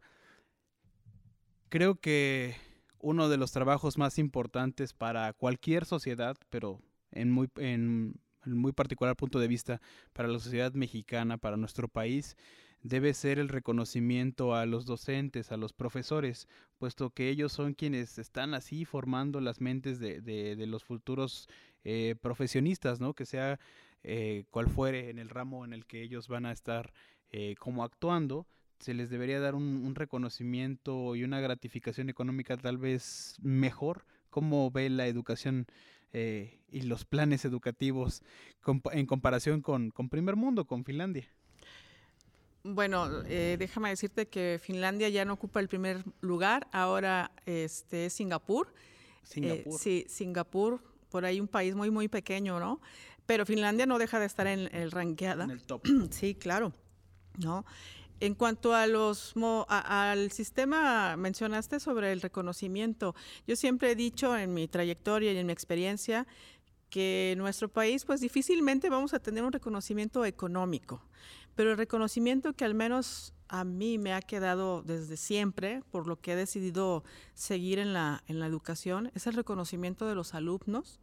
Creo 1.69 1.95
que 1.95 2.55
uno 2.99 3.29
de 3.29 3.37
los 3.37 3.51
trabajos 3.51 3.97
más 3.97 4.17
importantes 4.19 4.93
para 4.93 5.31
cualquier 5.33 5.85
sociedad, 5.85 6.35
pero 6.49 6.81
en 7.11 7.31
muy, 7.31 7.49
en, 7.57 8.19
muy 8.45 8.71
particular 8.71 9.15
punto 9.15 9.39
de 9.39 9.47
vista 9.47 9.81
para 10.13 10.27
la 10.27 10.39
sociedad 10.39 10.73
mexicana, 10.73 11.37
para 11.37 11.57
nuestro 11.57 11.87
país, 11.87 12.35
debe 12.81 13.13
ser 13.13 13.39
el 13.39 13.49
reconocimiento 13.49 14.55
a 14.55 14.65
los 14.65 14.85
docentes, 14.85 15.51
a 15.51 15.57
los 15.57 15.73
profesores, 15.73 16.47
puesto 16.77 17.09
que 17.09 17.29
ellos 17.29 17.51
son 17.51 17.73
quienes 17.73 18.17
están 18.17 18.53
así 18.53 18.85
formando 18.85 19.41
las 19.41 19.59
mentes 19.59 19.99
de, 19.99 20.21
de, 20.21 20.67
los 20.67 20.83
futuros 20.83 21.49
eh, 21.83 22.15
profesionistas, 22.21 23.01
¿no? 23.01 23.13
Que 23.13 23.25
sea 23.25 23.59
eh, 24.03 24.45
cual 24.49 24.67
fuere 24.69 25.09
en 25.09 25.19
el 25.19 25.29
ramo 25.29 25.65
en 25.65 25.73
el 25.73 25.85
que 25.85 26.01
ellos 26.01 26.29
van 26.29 26.45
a 26.45 26.53
estar 26.53 26.93
eh, 27.31 27.55
como 27.59 27.83
actuando, 27.83 28.47
se 28.79 28.93
les 28.93 29.09
debería 29.09 29.39
dar 29.39 29.55
un, 29.55 29.93
reconocimiento 29.95 31.15
y 31.15 31.23
una 31.23 31.39
gratificación 31.39 32.09
económica 32.09 32.57
tal 32.57 32.77
vez 32.77 33.35
mejor. 33.41 34.05
¿Cómo 34.29 34.69
ve 34.71 34.89
la 34.89 35.07
educación 35.07 35.65
eh, 36.13 36.59
y 36.69 36.83
los 36.83 37.05
planes 37.05 37.45
educativos 37.45 38.23
en 38.91 39.05
comparación 39.05 39.61
con, 39.61 39.91
primer 40.09 40.35
mundo, 40.35 40.65
con 40.65 40.85
Finlandia? 40.85 41.27
Bueno, 42.63 43.07
eh, 43.25 43.55
déjame 43.57 43.89
decirte 43.89 44.27
que 44.27 44.59
Finlandia 44.61 45.09
ya 45.09 45.25
no 45.25 45.33
ocupa 45.33 45.59
el 45.59 45.67
primer 45.67 46.03
lugar, 46.21 46.67
ahora 46.71 47.31
este, 47.45 48.05
es 48.05 48.13
Singapur. 48.13 48.73
Singapur. 49.23 49.79
sí, 49.79 50.05
Singapur, 50.07 50.81
por 51.09 51.25
ahí 51.25 51.39
un 51.39 51.47
país 51.47 51.75
muy, 51.75 51.89
muy 51.89 52.07
pequeño, 52.07 52.59
¿no? 52.59 52.81
Pero 53.25 53.45
Finlandia 53.45 53.85
no 53.85 53.97
deja 53.97 54.19
de 54.19 54.25
estar 54.25 54.47
en 54.47 54.73
el 54.73 54.91
ranqueada. 54.91 55.43
En 55.43 55.51
el 55.51 55.63
top. 55.63 55.85
sí, 56.11 56.35
claro. 56.35 56.73
¿no? 57.39 57.65
En 58.21 58.35
cuanto 58.35 58.73
a 58.73 58.85
los 58.85 59.33
al 59.67 60.31
sistema, 60.31 61.15
mencionaste 61.15 61.79
sobre 61.79 62.11
el 62.11 62.19
reconocimiento. 62.19 63.15
Yo 63.47 63.55
siempre 63.55 63.91
he 63.91 63.95
dicho 63.95 64.35
en 64.35 64.53
mi 64.53 64.67
trayectoria 64.67 65.31
y 65.31 65.37
en 65.37 65.47
mi 65.47 65.53
experiencia 65.53 66.27
que 66.89 67.31
en 67.31 67.37
nuestro 67.37 67.69
país, 67.69 68.03
pues 68.03 68.19
difícilmente 68.19 68.89
vamos 68.89 69.13
a 69.13 69.19
tener 69.19 69.43
un 69.43 69.53
reconocimiento 69.53 70.25
económico, 70.25 71.01
pero 71.55 71.71
el 71.71 71.77
reconocimiento 71.77 72.53
que 72.53 72.65
al 72.65 72.73
menos 72.73 73.33
a 73.47 73.63
mí 73.63 73.97
me 73.97 74.13
ha 74.13 74.21
quedado 74.21 74.81
desde 74.81 75.15
siempre, 75.15 75.81
por 75.91 76.07
lo 76.07 76.19
que 76.19 76.33
he 76.33 76.35
decidido 76.35 77.03
seguir 77.33 77.79
en 77.79 77.93
la, 77.93 78.23
en 78.27 78.39
la 78.39 78.47
educación, 78.47 79.11
es 79.15 79.27
el 79.27 79.33
reconocimiento 79.33 80.07
de 80.07 80.15
los 80.15 80.33
alumnos, 80.33 80.99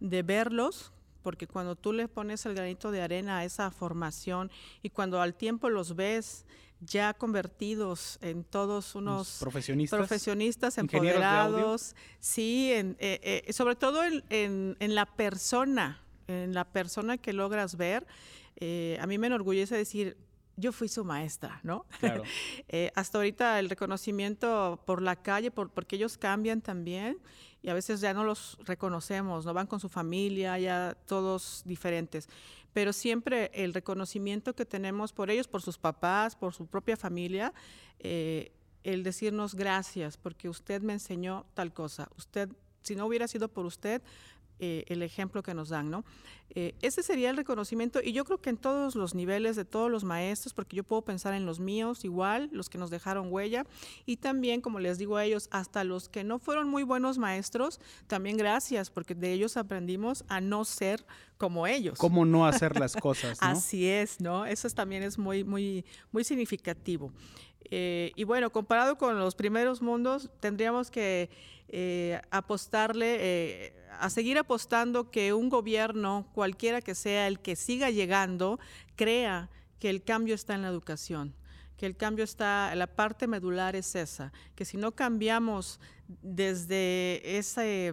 de 0.00 0.22
verlos 0.22 0.92
porque 1.26 1.48
cuando 1.48 1.74
tú 1.74 1.92
le 1.92 2.06
pones 2.06 2.46
el 2.46 2.54
granito 2.54 2.92
de 2.92 3.02
arena 3.02 3.38
a 3.38 3.44
esa 3.44 3.72
formación 3.72 4.48
y 4.80 4.90
cuando 4.90 5.20
al 5.20 5.34
tiempo 5.34 5.68
los 5.70 5.96
ves 5.96 6.46
ya 6.78 7.14
convertidos 7.14 8.20
en 8.22 8.44
todos 8.44 8.94
unos 8.94 9.38
profesionistas, 9.40 9.98
profesionistas 9.98 10.78
empoderados, 10.78 11.96
sí, 12.20 12.70
en, 12.72 12.96
eh, 13.00 13.42
eh, 13.44 13.52
sobre 13.52 13.74
todo 13.74 14.04
en, 14.04 14.76
en, 14.78 14.94
la 14.94 15.04
persona, 15.04 16.00
en 16.28 16.54
la 16.54 16.64
persona 16.64 17.18
que 17.18 17.32
logras 17.32 17.76
ver. 17.76 18.06
Eh, 18.54 18.96
a 19.00 19.08
mí 19.08 19.18
me 19.18 19.26
enorgullece 19.26 19.76
decir, 19.76 20.16
yo 20.56 20.72
fui 20.72 20.88
su 20.88 21.04
maestra, 21.04 21.60
¿no? 21.62 21.86
Claro. 22.00 22.22
hasta 22.94 23.18
ahorita 23.18 23.58
el 23.58 23.68
reconocimiento 23.68 24.80
por 24.86 25.02
la 25.02 25.16
calle, 25.16 25.50
por, 25.50 25.70
porque 25.70 25.96
ellos 25.96 26.18
cambian 26.18 26.60
también 26.60 27.18
y 27.66 27.68
a 27.68 27.74
veces 27.74 28.00
ya 28.00 28.14
no 28.14 28.22
los 28.22 28.58
reconocemos, 28.64 29.44
no 29.44 29.52
van 29.52 29.66
con 29.66 29.80
su 29.80 29.88
familia, 29.88 30.56
ya 30.56 30.96
todos 31.06 31.62
diferentes. 31.64 32.28
Pero 32.72 32.92
siempre 32.92 33.50
el 33.54 33.74
reconocimiento 33.74 34.54
que 34.54 34.64
tenemos 34.64 35.12
por 35.12 35.30
ellos, 35.30 35.48
por 35.48 35.62
sus 35.62 35.76
papás, 35.76 36.36
por 36.36 36.54
su 36.54 36.66
propia 36.66 36.96
familia, 36.96 37.52
eh, 37.98 38.52
el 38.84 39.02
decirnos 39.02 39.56
gracias 39.56 40.16
porque 40.16 40.48
usted 40.48 40.80
me 40.80 40.92
enseñó 40.92 41.44
tal 41.54 41.72
cosa. 41.72 42.08
Usted, 42.16 42.50
si 42.82 42.94
no 42.94 43.06
hubiera 43.06 43.26
sido 43.26 43.48
por 43.48 43.66
usted, 43.66 44.00
eh, 44.58 44.84
el 44.88 45.02
ejemplo 45.02 45.42
que 45.42 45.54
nos 45.54 45.68
dan, 45.68 45.90
¿no? 45.90 46.04
Eh, 46.50 46.74
ese 46.80 47.02
sería 47.02 47.28
el 47.28 47.36
reconocimiento 47.36 48.00
y 48.02 48.12
yo 48.12 48.24
creo 48.24 48.40
que 48.40 48.50
en 48.50 48.56
todos 48.56 48.94
los 48.94 49.14
niveles 49.14 49.56
de 49.56 49.64
todos 49.64 49.90
los 49.90 50.04
maestros, 50.04 50.54
porque 50.54 50.76
yo 50.76 50.84
puedo 50.84 51.02
pensar 51.02 51.34
en 51.34 51.44
los 51.44 51.60
míos 51.60 52.04
igual, 52.04 52.48
los 52.52 52.70
que 52.70 52.78
nos 52.78 52.88
dejaron 52.88 53.30
huella 53.30 53.66
y 54.06 54.16
también, 54.16 54.60
como 54.60 54.78
les 54.78 54.96
digo 54.96 55.16
a 55.16 55.24
ellos, 55.24 55.48
hasta 55.50 55.84
los 55.84 56.08
que 56.08 56.24
no 56.24 56.38
fueron 56.38 56.68
muy 56.68 56.84
buenos 56.84 57.18
maestros, 57.18 57.80
también 58.06 58.36
gracias, 58.36 58.90
porque 58.90 59.14
de 59.14 59.32
ellos 59.32 59.56
aprendimos 59.56 60.24
a 60.28 60.40
no 60.40 60.64
ser 60.64 61.04
como 61.36 61.66
ellos. 61.66 61.98
Cómo 61.98 62.24
no 62.24 62.46
hacer 62.46 62.78
las 62.78 62.96
cosas, 62.96 63.40
¿no? 63.42 63.48
Así 63.48 63.88
es, 63.88 64.20
¿no? 64.20 64.46
Eso 64.46 64.70
también 64.70 65.02
es 65.02 65.18
muy, 65.18 65.44
muy, 65.44 65.84
muy 66.12 66.24
significativo. 66.24 67.12
Eh, 67.70 68.12
y 68.14 68.24
bueno, 68.24 68.50
comparado 68.50 68.96
con 68.96 69.18
los 69.18 69.34
primeros 69.34 69.82
mundos, 69.82 70.30
tendríamos 70.40 70.90
que 70.90 71.30
eh, 71.68 72.20
apostarle, 72.30 73.16
eh, 73.18 73.72
a 74.00 74.10
seguir 74.10 74.38
apostando 74.38 75.10
que 75.10 75.32
un 75.32 75.48
gobierno, 75.48 76.28
cualquiera 76.32 76.80
que 76.80 76.94
sea 76.94 77.26
el 77.26 77.40
que 77.40 77.56
siga 77.56 77.90
llegando, 77.90 78.58
crea 78.94 79.50
que 79.78 79.90
el 79.90 80.02
cambio 80.02 80.34
está 80.34 80.54
en 80.54 80.62
la 80.62 80.68
educación 80.68 81.34
que 81.76 81.86
el 81.86 81.94
cambio 81.94 82.24
está, 82.24 82.74
la 82.74 82.86
parte 82.86 83.26
medular 83.26 83.76
es 83.76 83.94
esa, 83.94 84.32
que 84.54 84.64
si 84.64 84.76
no 84.76 84.92
cambiamos 84.92 85.78
desde 86.22 87.36
ese 87.36 87.92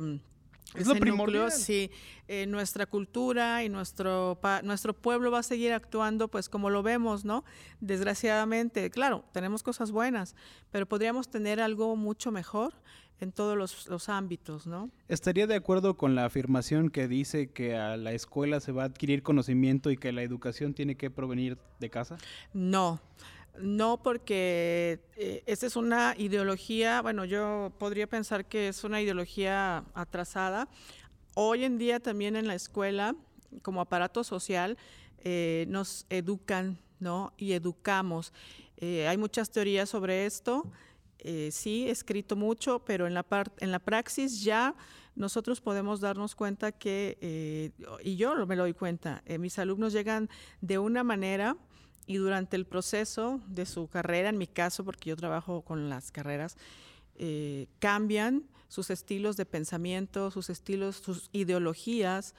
es 0.76 0.88
lo 0.88 0.96
primordial. 0.96 1.52
sí, 1.52 1.92
eh, 2.28 2.46
nuestra 2.48 2.86
cultura 2.86 3.64
y 3.64 3.70
nuestro, 3.70 4.40
nuestro 4.64 4.94
pueblo 4.94 5.30
va 5.30 5.40
a 5.40 5.44
seguir 5.44 5.72
actuando 5.72 6.30
pues 6.30 6.50
como 6.50 6.70
lo 6.70 6.82
vemos, 6.82 7.26
¿no? 7.26 7.44
Desgraciadamente, 7.80 8.90
claro, 8.90 9.24
tenemos 9.34 9.62
cosas 9.62 9.92
buenas, 9.92 10.36
pero 10.72 10.88
podríamos 10.88 11.30
tener 11.30 11.62
algo 11.62 11.96
mucho 11.96 12.32
mejor 12.32 12.74
en 13.24 13.32
todos 13.32 13.58
los, 13.58 13.88
los, 13.88 14.10
ámbitos, 14.10 14.68
¿no? 14.68 14.92
¿Estaría 15.08 15.48
de 15.48 15.56
acuerdo 15.56 15.98
con 15.98 16.14
la 16.14 16.26
afirmación 16.26 16.90
que 16.90 17.08
dice 17.08 17.48
que 17.48 17.76
a 17.76 17.98
la 17.98 18.12
escuela 18.12 18.60
se 18.60 18.72
va 18.72 18.84
a 18.84 18.86
adquirir 18.86 19.24
conocimiento 19.24 19.90
y 19.90 19.98
que 19.98 20.12
la 20.12 20.22
educación 20.22 20.74
tiene 20.74 20.96
que 20.96 21.10
provenir 21.10 21.58
de 21.80 21.90
casa? 21.90 22.18
No. 22.54 23.02
No, 23.60 24.02
porque 24.02 25.00
eh, 25.16 25.44
esa 25.46 25.68
es 25.68 25.76
una 25.76 26.16
ideología, 26.18 27.02
bueno, 27.02 27.24
yo 27.24 27.72
podría 27.78 28.08
pensar 28.08 28.46
que 28.46 28.68
es 28.68 28.84
una 28.84 29.00
ideología 29.02 29.84
atrasada. 29.94 30.68
Hoy 31.36 31.64
en 31.64 31.78
día 31.78 32.00
también 32.00 32.36
en 32.36 32.48
la 32.48 32.56
escuela, 32.56 33.16
como 33.62 33.82
aparato 33.82 34.24
social, 34.24 34.78
eh, 35.20 35.66
nos 35.70 36.08
educan, 36.10 36.80
¿no? 37.00 37.34
Y 37.38 37.54
educamos. 37.54 38.34
Eh, 38.78 39.08
hay 39.08 39.18
muchas 39.18 39.52
teorías 39.52 39.90
sobre 39.90 40.26
esto. 40.26 40.66
Sí, 41.52 41.88
he 41.88 41.92
escrito 41.92 42.36
mucho, 42.36 42.80
pero 42.86 43.08
en 43.08 43.14
la, 43.14 43.26
en 43.60 43.72
la 43.72 43.80
praxis 43.80 44.44
ya 44.44 44.76
nosotros 45.16 45.62
podemos 45.62 46.00
darnos 46.00 46.36
cuenta 46.36 46.72
que, 46.72 47.72
y 48.04 48.16
yo 48.16 48.46
me 48.46 48.56
lo 48.56 48.64
doy 48.64 48.74
cuenta, 48.74 49.24
mis 49.40 49.58
alumnos 49.60 49.94
llegan 49.94 50.30
de 50.62 50.80
una 50.80 51.04
manera 51.04 51.56
y 52.06 52.18
durante 52.18 52.56
el 52.56 52.66
proceso 52.66 53.42
de 53.48 53.66
su 53.66 53.88
carrera, 53.88 54.30
en 54.30 54.38
mi 54.38 54.48
caso, 54.48 54.84
porque 54.84 55.10
yo 55.10 55.16
trabajo 55.16 55.62
con 55.62 55.90
las 55.90 56.12
carreras, 56.12 56.58
eh, 57.16 57.68
cambian 57.80 58.44
sus 58.68 58.90
estilos 58.90 59.38
de 59.38 59.46
pensamiento, 59.46 60.32
sus 60.32 60.50
estilos, 60.50 60.98
sus 60.98 61.30
ideologías. 61.32 62.34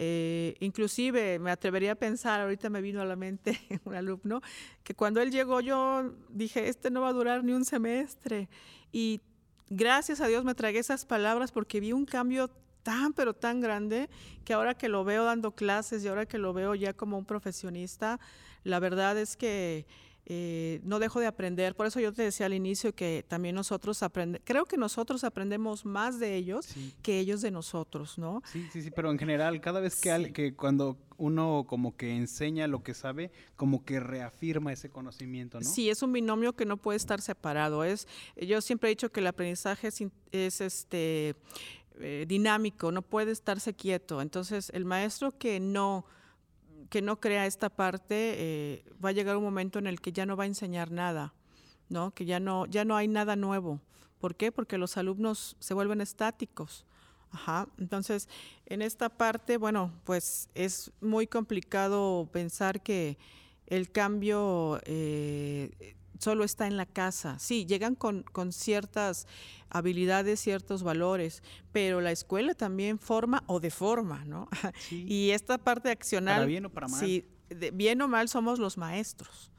Eh, 0.00 0.54
inclusive 0.60 1.40
me 1.40 1.50
atrevería 1.50 1.92
a 1.92 1.94
pensar, 1.96 2.40
ahorita 2.40 2.70
me 2.70 2.80
vino 2.80 3.02
a 3.02 3.04
la 3.04 3.16
mente 3.16 3.58
un 3.84 3.96
alumno, 3.96 4.40
que 4.84 4.94
cuando 4.94 5.20
él 5.20 5.32
llegó 5.32 5.60
yo 5.60 6.14
dije, 6.28 6.68
este 6.68 6.90
no 6.90 7.00
va 7.00 7.08
a 7.08 7.12
durar 7.12 7.42
ni 7.42 7.52
un 7.52 7.64
semestre. 7.64 8.48
Y 8.92 9.20
gracias 9.68 10.20
a 10.20 10.28
Dios 10.28 10.44
me 10.44 10.54
tragué 10.54 10.78
esas 10.78 11.04
palabras 11.04 11.50
porque 11.50 11.80
vi 11.80 11.92
un 11.92 12.06
cambio 12.06 12.48
tan, 12.84 13.12
pero 13.12 13.34
tan 13.34 13.60
grande 13.60 14.08
que 14.44 14.54
ahora 14.54 14.74
que 14.74 14.88
lo 14.88 15.04
veo 15.04 15.24
dando 15.24 15.50
clases 15.50 16.04
y 16.04 16.08
ahora 16.08 16.26
que 16.26 16.38
lo 16.38 16.52
veo 16.52 16.76
ya 16.76 16.92
como 16.92 17.18
un 17.18 17.24
profesionista, 17.24 18.20
la 18.62 18.78
verdad 18.78 19.18
es 19.18 19.36
que 19.36 19.84
eh, 20.30 20.80
no 20.84 20.98
dejo 20.98 21.20
de 21.20 21.26
aprender. 21.26 21.74
Por 21.74 21.86
eso 21.86 22.00
yo 22.00 22.12
te 22.12 22.22
decía 22.22 22.44
al 22.44 22.52
inicio 22.52 22.94
que 22.94 23.24
también 23.26 23.54
nosotros 23.54 24.02
aprendemos, 24.02 24.44
creo 24.44 24.66
que 24.66 24.76
nosotros 24.76 25.24
aprendemos 25.24 25.86
más 25.86 26.20
de 26.20 26.36
ellos 26.36 26.68
que 27.00 27.18
ellos 27.18 27.40
de 27.40 27.50
nosotros, 27.50 28.18
¿no? 28.18 28.42
Sí, 28.44 28.68
sí, 28.70 28.82
sí, 28.82 28.90
pero 28.90 29.10
en 29.10 29.18
general, 29.18 29.58
cada 29.62 29.80
vez 29.80 29.98
que, 29.98 30.30
que 30.34 30.54
cuando 30.54 30.98
uno 31.16 31.64
como 31.66 31.96
que 31.96 32.14
enseña 32.14 32.66
lo 32.66 32.82
que 32.82 32.92
sabe, 32.92 33.32
como 33.56 33.86
que 33.86 34.00
reafirma 34.00 34.70
ese 34.70 34.90
conocimiento, 34.90 35.60
¿no? 35.60 35.66
Sí, 35.66 35.88
es 35.88 36.02
un 36.02 36.12
binomio 36.12 36.54
que 36.54 36.66
no 36.66 36.76
puede 36.76 36.98
estar 36.98 37.22
separado. 37.22 37.82
Es, 37.82 38.06
yo 38.36 38.60
siempre 38.60 38.90
he 38.90 38.92
dicho 38.92 39.10
que 39.10 39.20
el 39.20 39.28
aprendizaje 39.28 39.88
es, 40.32 40.60
este 40.60 41.36
eh, 42.00 42.26
dinámico, 42.28 42.92
no 42.92 43.00
puede 43.00 43.32
estarse 43.32 43.72
quieto. 43.72 44.20
Entonces, 44.20 44.68
el 44.74 44.84
maestro 44.84 45.32
que 45.38 45.58
no 45.58 46.04
que 46.88 47.02
no 47.02 47.20
crea 47.20 47.46
esta 47.46 47.68
parte, 47.68 48.34
eh, 48.38 48.84
va 49.04 49.10
a 49.10 49.12
llegar 49.12 49.36
un 49.36 49.44
momento 49.44 49.78
en 49.78 49.86
el 49.86 50.00
que 50.00 50.12
ya 50.12 50.26
no 50.26 50.36
va 50.36 50.44
a 50.44 50.46
enseñar 50.46 50.90
nada, 50.90 51.34
¿no? 51.88 52.12
Que 52.12 52.24
ya 52.24 52.40
no, 52.40 52.66
ya 52.66 52.84
no 52.84 52.96
hay 52.96 53.08
nada 53.08 53.36
nuevo. 53.36 53.80
¿Por 54.20 54.34
qué? 54.34 54.50
Porque 54.50 54.78
los 54.78 54.96
alumnos 54.96 55.56
se 55.60 55.74
vuelven 55.74 56.00
estáticos. 56.00 56.84
Ajá. 57.30 57.68
Entonces, 57.78 58.28
en 58.66 58.82
esta 58.82 59.08
parte, 59.08 59.58
bueno, 59.58 59.92
pues 60.04 60.48
es 60.54 60.90
muy 61.00 61.26
complicado 61.26 62.28
pensar 62.32 62.82
que 62.82 63.18
el 63.66 63.90
cambio 63.90 64.80
eh, 64.84 65.96
solo 66.18 66.44
está 66.44 66.66
en 66.66 66.76
la 66.76 66.86
casa. 66.86 67.38
Sí, 67.38 67.66
llegan 67.66 67.94
con, 67.94 68.22
con, 68.22 68.52
ciertas 68.52 69.26
habilidades, 69.70 70.40
ciertos 70.40 70.82
valores, 70.82 71.42
pero 71.72 72.00
la 72.00 72.12
escuela 72.12 72.54
también 72.54 72.98
forma 72.98 73.44
o 73.46 73.60
deforma, 73.60 74.24
¿no? 74.24 74.48
Y 74.90 75.30
esta 75.30 75.58
parte 75.58 75.90
accional... 75.90 76.36
Para 76.36 76.46
bien 76.46 76.66
o 76.66 76.70
para 76.70 76.88
mal. 76.88 77.00
Sí, 77.00 77.24
bien 77.72 78.02
o 78.02 78.08
mal 78.08 78.28
somos 78.28 78.58
los 78.58 78.76
maestros. 78.76 79.50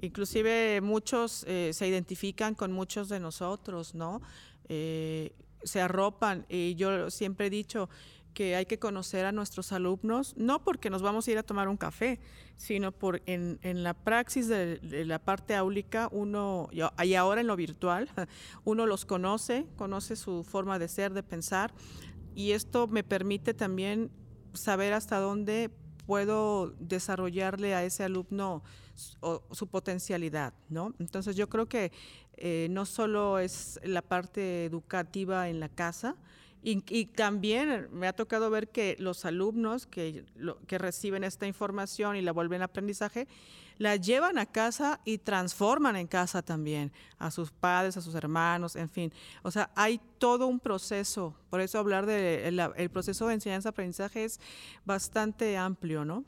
Inclusive 0.00 0.80
muchos 0.80 1.44
eh, 1.46 1.70
se 1.72 1.88
identifican 1.88 2.54
con 2.54 2.72
muchos 2.72 3.08
de 3.08 3.20
nosotros, 3.20 3.94
¿no? 3.94 4.20
Eh, 4.68 5.32
se 5.62 5.80
arropan 5.80 6.44
y 6.48 6.74
yo 6.74 7.10
siempre 7.10 7.46
he 7.46 7.50
dicho, 7.50 7.88
que 8.34 8.56
hay 8.56 8.66
que 8.66 8.78
conocer 8.78 9.24
a 9.24 9.32
nuestros 9.32 9.72
alumnos, 9.72 10.34
no 10.36 10.62
porque 10.62 10.90
nos 10.90 11.00
vamos 11.00 11.26
a 11.26 11.30
ir 11.30 11.38
a 11.38 11.42
tomar 11.42 11.68
un 11.68 11.76
café, 11.76 12.20
sino 12.56 12.92
por 12.92 13.22
en, 13.26 13.58
en 13.62 13.82
la 13.82 13.94
praxis 13.94 14.48
de, 14.48 14.80
la 15.06 15.18
parte 15.18 15.54
áulica, 15.54 16.08
uno, 16.12 16.68
y 16.72 17.14
ahora 17.14 17.40
en 17.40 17.46
lo 17.46 17.56
virtual, 17.56 18.10
uno 18.64 18.86
los 18.86 19.04
conoce, 19.04 19.66
conoce 19.76 20.16
su 20.16 20.44
forma 20.44 20.78
de 20.78 20.88
ser, 20.88 21.14
de 21.14 21.22
pensar, 21.22 21.72
y 22.34 22.50
esto 22.50 22.88
me 22.88 23.04
permite 23.04 23.54
también 23.54 24.10
saber 24.52 24.92
hasta 24.92 25.18
dónde 25.18 25.70
puedo 26.06 26.74
desarrollarle 26.78 27.74
a 27.74 27.84
ese 27.84 28.04
alumno 28.04 28.62
su, 28.94 29.42
su 29.52 29.66
potencialidad, 29.68 30.52
¿no? 30.68 30.94
Entonces 30.98 31.34
yo 31.36 31.48
creo 31.48 31.66
que 31.66 31.92
eh, 32.36 32.66
no 32.70 32.84
solo 32.84 33.38
es 33.38 33.80
la 33.84 34.02
parte 34.02 34.64
educativa 34.64 35.48
en 35.48 35.60
la 35.60 35.68
casa, 35.68 36.16
y, 36.64 37.06
también 37.06 37.88
me 37.92 38.06
ha 38.06 38.14
tocado 38.14 38.48
ver 38.48 38.68
que 38.68 38.96
los 38.98 39.26
alumnos 39.26 39.86
que, 39.86 40.24
que 40.66 40.78
reciben 40.78 41.22
esta 41.22 41.46
información 41.46 42.16
y 42.16 42.22
la 42.22 42.32
vuelven 42.32 42.62
aprendizaje, 42.62 43.28
la 43.76 43.96
llevan 43.96 44.38
a 44.38 44.46
casa 44.46 45.00
y 45.04 45.18
transforman 45.18 45.96
en 45.96 46.06
casa 46.06 46.42
también 46.42 46.90
a 47.18 47.30
sus 47.30 47.50
padres, 47.50 47.96
a 47.96 48.00
sus 48.00 48.14
hermanos, 48.14 48.76
en 48.76 48.88
fin. 48.88 49.12
O 49.42 49.50
sea, 49.50 49.70
hay 49.74 50.00
todo 50.18 50.46
un 50.46 50.58
proceso. 50.58 51.34
Por 51.50 51.60
eso 51.60 51.78
hablar 51.78 52.06
del 52.06 52.56
de 52.56 52.72
el 52.76 52.90
proceso 52.90 53.26
de 53.26 53.34
enseñanza-aprendizaje 53.34 54.24
es 54.24 54.40
bastante 54.84 55.56
amplio, 55.56 56.04
¿no? 56.04 56.24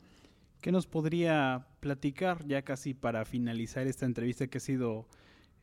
¿Qué 0.61 0.71
nos 0.71 0.87
podría 0.87 1.67
platicar 1.79 2.45
ya 2.45 2.61
casi 2.63 2.93
para 2.93 3.25
finalizar 3.25 3.87
esta 3.87 4.05
entrevista 4.05 4.47
que 4.47 4.57
ha 4.57 4.61
sido, 4.61 5.07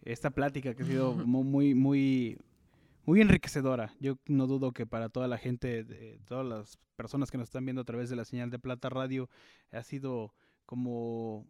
esta 0.04 0.30
plática 0.30 0.74
que 0.74 0.82
ha 0.82 0.86
sido 0.86 1.12
muy, 1.26 1.74
muy 1.74 2.38
muy 3.06 3.20
enriquecedora. 3.20 3.94
Yo 4.00 4.18
no 4.26 4.46
dudo 4.46 4.72
que 4.72 4.86
para 4.86 5.08
toda 5.08 5.28
la 5.28 5.38
gente, 5.38 5.84
de, 5.84 6.20
todas 6.26 6.46
las 6.46 6.78
personas 6.96 7.30
que 7.30 7.38
nos 7.38 7.48
están 7.48 7.64
viendo 7.64 7.82
a 7.82 7.84
través 7.84 8.10
de 8.10 8.16
la 8.16 8.24
señal 8.24 8.50
de 8.50 8.58
Plata 8.58 8.88
Radio, 8.88 9.28
ha 9.72 9.82
sido 9.82 10.34
como 10.66 11.46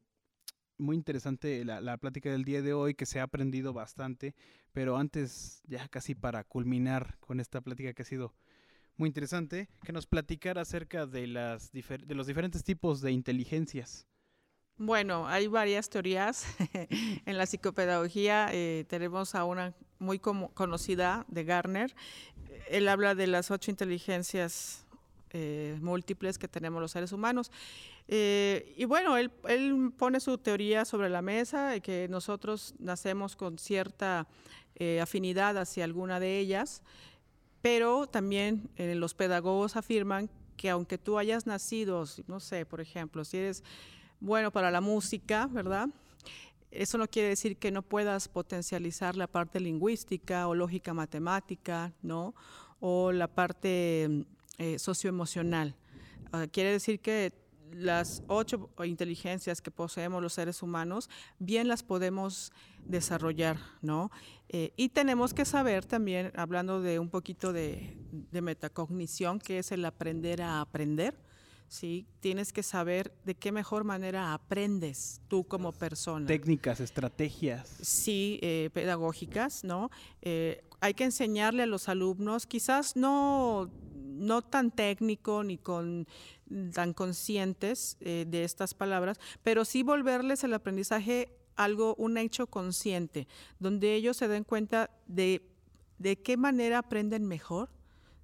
muy 0.79 0.97
interesante 0.97 1.64
la, 1.64 1.97
plática 1.99 2.31
del 2.31 2.45
día 2.45 2.62
de 2.62 2.73
hoy, 2.73 2.95
que 2.95 3.07
se 3.07 3.21
ha 3.21 3.25
aprendido 3.25 3.73
bastante, 3.73 4.35
pero 4.73 4.97
antes, 4.97 5.62
ya 5.67 5.87
casi 5.88 6.14
para 6.14 6.45
culminar 6.45 7.17
con 7.21 7.40
esta 7.40 7.61
plática 7.61 7.93
que 7.93 8.03
ha 8.03 8.07
sido 8.07 8.35
muy 8.97 9.09
interesante, 9.09 9.69
que 9.85 9.93
nos 9.93 10.07
platicara 10.07 10.62
acerca 10.62 11.07
de, 11.07 11.27
las 11.27 11.73
de 11.73 12.14
los 12.14 12.27
diferentes 12.27 12.64
tipos 12.64 13.01
de 13.01 13.12
inteligencias. 13.12 14.07
Bueno, 14.76 15.28
hay 15.28 15.46
varias 15.46 15.88
teorías. 15.88 16.46
en 17.26 17.38
la 17.38 17.46
psicopedagogía 17.46 18.48
eh, 18.52 18.84
tenemos 18.88 19.37
a 19.37 19.44
una 19.44 19.72
muy 20.00 20.18
conocida 20.18 21.24
de 21.28 21.44
Garner. 21.44 21.94
Él 22.68 22.88
habla 22.88 23.14
de 23.14 23.28
las 23.28 23.52
ocho 23.52 23.70
inteligencias 23.70 24.84
eh, 25.30 25.78
múltiples 25.80 26.38
que 26.38 26.48
tenemos 26.48 26.82
los 26.82 26.90
seres 26.90 27.12
humanos. 27.12 27.52
Eh, 28.08 28.74
y 28.76 28.84
bueno, 28.84 29.16
él, 29.16 29.30
él, 29.48 29.92
pone 29.96 30.18
su 30.18 30.38
teoría 30.38 30.84
sobre 30.84 31.08
la 31.08 31.22
mesa, 31.22 31.78
que 31.78 32.08
nosotros 32.08 32.74
nacemos 32.80 33.37
con 33.37 33.58
cierta 33.58 34.26
afinidad 35.00 35.56
hacia 35.56 35.84
alguna 35.84 36.18
de 36.18 36.40
ellas, 36.40 36.82
pero 37.62 38.08
también 38.08 38.68
los 38.76 39.14
pedagogos 39.14 39.76
afirman 39.76 40.28
que 40.56 40.68
aunque 40.68 40.98
tú 40.98 41.16
hayas 41.16 41.46
nacido, 41.46 42.04
no 42.26 42.40
sé, 42.40 42.66
por 42.66 42.80
ejemplo, 42.80 43.24
si 43.24 43.37
eres 43.37 43.62
bueno 44.24 44.50
para 44.50 44.70
la 44.70 44.80
música, 44.80 45.46
¿verdad? 45.46 45.88
Eso 46.70 46.96
no 46.96 47.06
quiere 47.06 47.28
decir 47.28 47.58
que 47.58 47.70
no 47.70 47.82
puedas 47.82 48.26
potencializar 48.26 49.16
la 49.16 49.26
parte 49.26 49.60
lingüística 49.60 50.48
o 50.48 50.54
lógica 50.54 50.94
matemática, 50.94 51.92
¿no? 52.02 52.34
O 52.80 53.12
la 53.12 53.28
parte 53.28 54.24
eh, 54.58 54.78
socioemocional. 54.78 55.76
Ah, 56.32 56.46
quiere 56.50 56.72
decir 56.72 57.00
que 57.00 57.32
las 57.70 58.22
ocho 58.26 58.70
inteligencias 58.84 59.60
que 59.60 59.70
poseemos 59.70 60.22
los 60.22 60.32
seres 60.32 60.62
humanos, 60.62 61.10
bien 61.38 61.68
las 61.68 61.82
podemos 61.82 62.50
desarrollar, 62.87 63.58
¿no? 63.82 64.10
Eh, 64.48 64.72
y 64.76 64.88
tenemos 64.88 65.34
que 65.34 65.44
saber 65.44 65.84
también, 65.84 66.32
hablando 66.34 66.80
de 66.80 66.98
un 66.98 67.10
poquito 67.10 67.52
de, 67.52 67.96
de 68.10 68.40
metacognición, 68.40 69.38
que 69.38 69.58
es 69.58 69.70
el 69.70 69.84
aprender 69.84 70.40
a 70.40 70.62
aprender, 70.62 71.14
¿sí? 71.68 72.07
Tienes 72.20 72.53
que 72.53 72.62
saber 72.62 73.12
de 73.24 73.35
qué 73.35 73.53
mejor 73.53 73.85
manera 73.85 74.35
aprendes 74.35 75.20
tú 75.29 75.44
como 75.44 75.72
persona. 75.72 76.27
Técnicas, 76.27 76.81
estrategias. 76.81 77.68
Sí, 77.83 78.38
eh, 78.42 78.70
pedagógicas, 78.72 79.64
¿no? 79.64 79.90
Eh, 80.22 80.64
hay 80.81 80.94
que 80.94 81.05
enseñarle 81.05 81.62
a 81.62 81.66
los 81.66 81.88
alumnos, 81.88 82.46
quizás 82.46 82.96
no, 82.96 83.70
no 83.94 84.42
tan 84.42 84.70
técnico 84.70 85.42
ni 85.44 85.59
con 85.59 86.07
tan 86.72 86.92
conscientes 86.92 87.96
eh, 88.00 88.27
de 88.29 88.44
estas 88.44 88.74
palabras, 88.74 89.18
pero 89.42 89.64
sí 89.64 89.83
volverles 89.83 90.44
el 90.44 90.53
aprendizaje 90.55 91.37
algo, 91.57 91.94
un 91.96 92.18
hecho 92.18 92.46
consciente, 92.46 93.29
donde 93.59 93.94
ellos 93.94 94.16
se 94.16 94.29
den 94.29 94.44
cuenta 94.44 94.90
de 95.07 95.55
de 95.98 96.16
qué 96.16 96.37
manera 96.37 96.79
aprenden 96.79 97.24
mejor, 97.24 97.70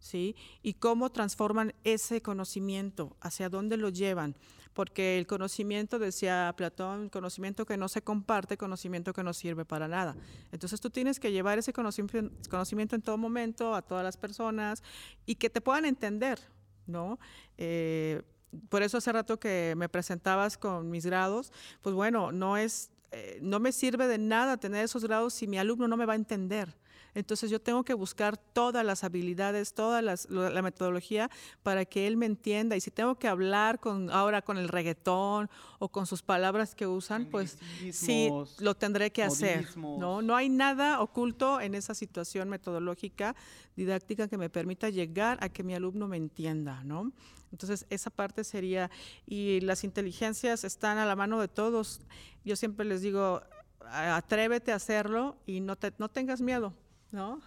¿sí? 0.00 0.34
Y 0.62 0.74
cómo 0.74 1.10
transforman 1.10 1.74
ese 1.84 2.20
conocimiento, 2.22 3.16
hacia 3.20 3.48
dónde 3.48 3.76
lo 3.76 3.90
llevan. 3.90 4.34
Porque 4.72 5.18
el 5.18 5.26
conocimiento, 5.26 5.98
decía 5.98 6.52
Platón, 6.56 7.08
conocimiento 7.08 7.66
que 7.66 7.76
no 7.76 7.88
se 7.88 8.02
comparte, 8.02 8.56
conocimiento 8.56 9.12
que 9.12 9.22
no 9.22 9.32
sirve 9.32 9.64
para 9.64 9.88
nada. 9.88 10.16
Entonces 10.52 10.80
tú 10.80 10.90
tienes 10.90 11.20
que 11.20 11.32
llevar 11.32 11.58
ese 11.58 11.72
conocimiento, 11.72 12.96
en 12.96 13.02
todo 13.02 13.18
momento 13.18 13.74
a 13.74 13.82
todas 13.82 14.04
las 14.04 14.16
personas 14.16 14.82
y 15.26 15.34
que 15.34 15.50
te 15.50 15.60
puedan 15.60 15.84
entender, 15.84 16.40
¿no? 16.86 17.18
Eh, 17.58 18.22
por 18.68 18.82
eso 18.82 18.98
hace 18.98 19.12
rato 19.12 19.38
que 19.38 19.74
me 19.76 19.88
presentabas 19.88 20.56
con 20.56 20.90
mis 20.90 21.04
grados, 21.06 21.52
pues 21.82 21.94
bueno, 21.94 22.32
no 22.32 22.56
es, 22.56 22.90
eh, 23.10 23.38
no 23.42 23.60
me 23.60 23.72
sirve 23.72 24.06
de 24.06 24.18
nada 24.18 24.56
tener 24.56 24.84
esos 24.84 25.04
grados 25.04 25.34
si 25.34 25.46
mi 25.46 25.58
alumno 25.58 25.88
no 25.88 25.96
me 25.96 26.06
va 26.06 26.14
a 26.14 26.16
entender. 26.16 26.76
Entonces 27.14 27.50
yo 27.50 27.60
tengo 27.60 27.84
que 27.84 27.94
buscar 27.94 28.36
todas 28.36 28.84
las 28.84 29.04
habilidades, 29.04 29.74
toda 29.74 30.02
la 30.02 30.62
metodología 30.62 31.30
para 31.62 31.84
que 31.84 32.06
él 32.06 32.16
me 32.16 32.26
entienda. 32.26 32.76
Y 32.76 32.80
si 32.80 32.90
tengo 32.90 33.16
que 33.16 33.28
hablar 33.28 33.80
con 33.80 34.10
ahora 34.10 34.42
con 34.42 34.58
el 34.58 34.68
reggaetón 34.68 35.50
o 35.78 35.88
con 35.88 36.06
sus 36.06 36.22
palabras 36.22 36.74
que 36.74 36.86
usan, 36.86 37.26
pues 37.26 37.58
sí, 37.92 38.30
lo 38.58 38.74
tendré 38.74 39.10
que 39.12 39.22
hacer. 39.22 39.76
¿no? 39.76 40.22
no 40.22 40.36
hay 40.36 40.48
nada 40.48 41.00
oculto 41.00 41.60
en 41.60 41.74
esa 41.74 41.94
situación 41.94 42.48
metodológica, 42.48 43.34
didáctica 43.76 44.28
que 44.28 44.38
me 44.38 44.50
permita 44.50 44.90
llegar 44.90 45.38
a 45.40 45.48
que 45.48 45.62
mi 45.62 45.74
alumno 45.74 46.08
me 46.08 46.16
entienda. 46.16 46.82
¿no? 46.84 47.12
Entonces, 47.52 47.86
esa 47.90 48.10
parte 48.10 48.44
sería, 48.44 48.90
y 49.26 49.60
las 49.60 49.84
inteligencias 49.84 50.64
están 50.64 50.98
a 50.98 51.06
la 51.06 51.16
mano 51.16 51.40
de 51.40 51.48
todos. 51.48 52.00
Yo 52.44 52.56
siempre 52.56 52.86
les 52.86 53.02
digo, 53.02 53.42
atrévete 53.90 54.72
a 54.72 54.76
hacerlo 54.76 55.36
y 55.46 55.60
no, 55.60 55.76
te, 55.76 55.92
no 55.98 56.08
tengas 56.08 56.40
miedo. 56.40 56.74
¿No? 57.12 57.40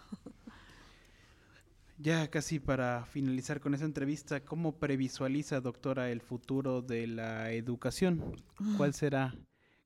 Ya 1.98 2.30
casi 2.30 2.60
para 2.60 3.06
finalizar 3.06 3.60
con 3.60 3.74
esa 3.74 3.86
entrevista, 3.86 4.44
¿cómo 4.44 4.78
previsualiza, 4.78 5.62
doctora, 5.62 6.10
el 6.10 6.22
futuro 6.22 6.82
de 6.82 7.08
la 7.08 7.52
educación? 7.52 8.42
¿Cuál 8.78 8.90
mm. 8.90 8.94
será 8.94 9.36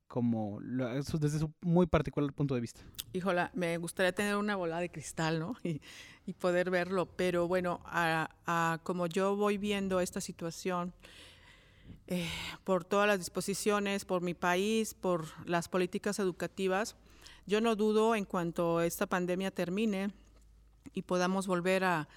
como 0.07 0.59
desde 0.61 1.39
su 1.39 1.51
muy 1.61 1.85
particular 1.85 2.31
punto 2.33 2.55
de 2.55 2.61
vista? 2.61 2.81
Híjola, 3.13 3.51
me 3.53 3.77
gustaría 3.77 4.13
tener 4.13 4.37
una 4.37 4.55
bola 4.55 4.79
de 4.79 4.89
cristal, 4.89 5.39
¿no? 5.39 5.55
Y, 5.63 6.33
poder 6.33 6.69
verlo, 6.69 7.05
pero 7.05 7.47
bueno, 7.47 7.79
a, 7.85 8.79
como 8.83 9.07
yo 9.07 9.37
voy 9.37 9.57
viendo 9.57 10.01
esta 10.01 10.19
situación, 10.19 10.93
eh, 12.07 12.27
por 12.65 12.83
todas 12.83 13.07
las 13.07 13.19
disposiciones, 13.19 14.03
por 14.03 14.21
mi 14.21 14.33
país, 14.33 14.93
por 14.93 15.25
las 15.47 15.69
políticas 15.69 16.19
educativas, 16.19 16.97
yo 17.47 17.61
no 17.61 17.75
dudo 17.75 18.13
en 18.13 18.25
cuanto 18.25 18.81
esta 18.81 19.07
pandemia 19.07 19.49
termine 19.49 20.13
y 20.93 21.01
podamos 21.01 21.47
volver 21.47 21.83
a, 21.83 22.07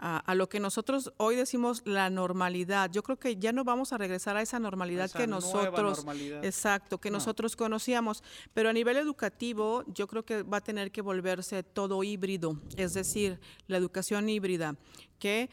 a, 0.00 0.34
lo 0.34 0.48
que 0.48 0.60
nosotros 0.60 1.12
hoy 1.18 1.36
decimos 1.36 1.82
la 1.84 2.08
normalidad. 2.08 2.90
Yo 2.90 3.02
creo 3.02 3.18
que 3.18 3.36
ya 3.36 3.52
no 3.52 3.64
vamos 3.64 3.92
a 3.92 3.98
regresar 3.98 4.36
a 4.36 4.42
esa 4.42 4.58
normalidad 4.58 5.10
que 5.10 5.26
nosotros, 5.26 6.06
exacto, 6.42 6.98
que 6.98 7.10
nosotros 7.10 7.54
conocíamos. 7.54 8.22
Pero 8.54 8.70
a 8.70 8.72
nivel 8.72 8.96
educativo, 8.96 9.84
yo 9.88 10.06
creo 10.06 10.24
que 10.24 10.42
va 10.42 10.58
a 10.58 10.62
tener 10.62 10.90
que 10.90 11.02
volverse 11.02 11.62
todo 11.62 12.02
híbrido, 12.02 12.58
es 12.76 12.94
decir, 12.94 13.40
la 13.66 13.76
educación 13.76 14.28
híbrida, 14.28 14.76
que 15.18 15.50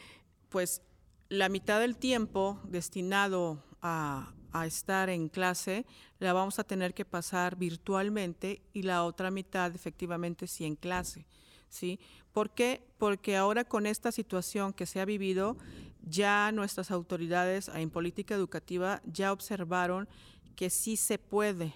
pues 0.47 0.82
la 1.28 1.49
mitad 1.49 1.82
del 1.82 1.97
tiempo 1.97 2.61
destinado 2.63 3.61
a, 3.82 4.32
a 4.62 4.66
estar 4.66 5.10
en 5.10 5.30
clase 5.30 5.86
la 6.20 6.34
vamos 6.34 6.60
a 6.60 6.64
tener 6.64 6.93
que 6.93 7.05
pasar 7.05 7.55
virtualmente 7.55 8.62
y 8.74 8.84
la 8.84 9.03
otra 9.03 9.32
mitad 9.32 9.74
efectivamente 9.76 10.47
sí 10.47 10.66
en 10.66 10.76
clase. 10.76 11.26
¿sí? 11.70 11.99
¿Por 12.32 12.51
qué? 12.51 12.84
Porque 12.97 13.36
ahora 13.36 13.64
con 13.64 13.86
esta 13.86 14.12
situación 14.12 14.74
que 14.74 14.86
se 14.86 14.99
ha 14.99 15.05
vivido, 15.05 15.58
ya 16.01 16.51
nuestras 16.51 16.91
autoridades 16.91 17.70
en 17.70 17.89
política 17.89 18.36
educativa 18.36 19.01
ya 19.05 19.32
observaron 19.32 20.08
que 20.55 20.70
sí 20.70 20.97
se 20.97 21.18
puede, 21.18 21.74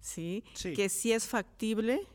¿sí? 0.00 0.44
Que 0.62 0.88
sí 0.88 1.12
es 1.12 1.26
factible 1.26 2.06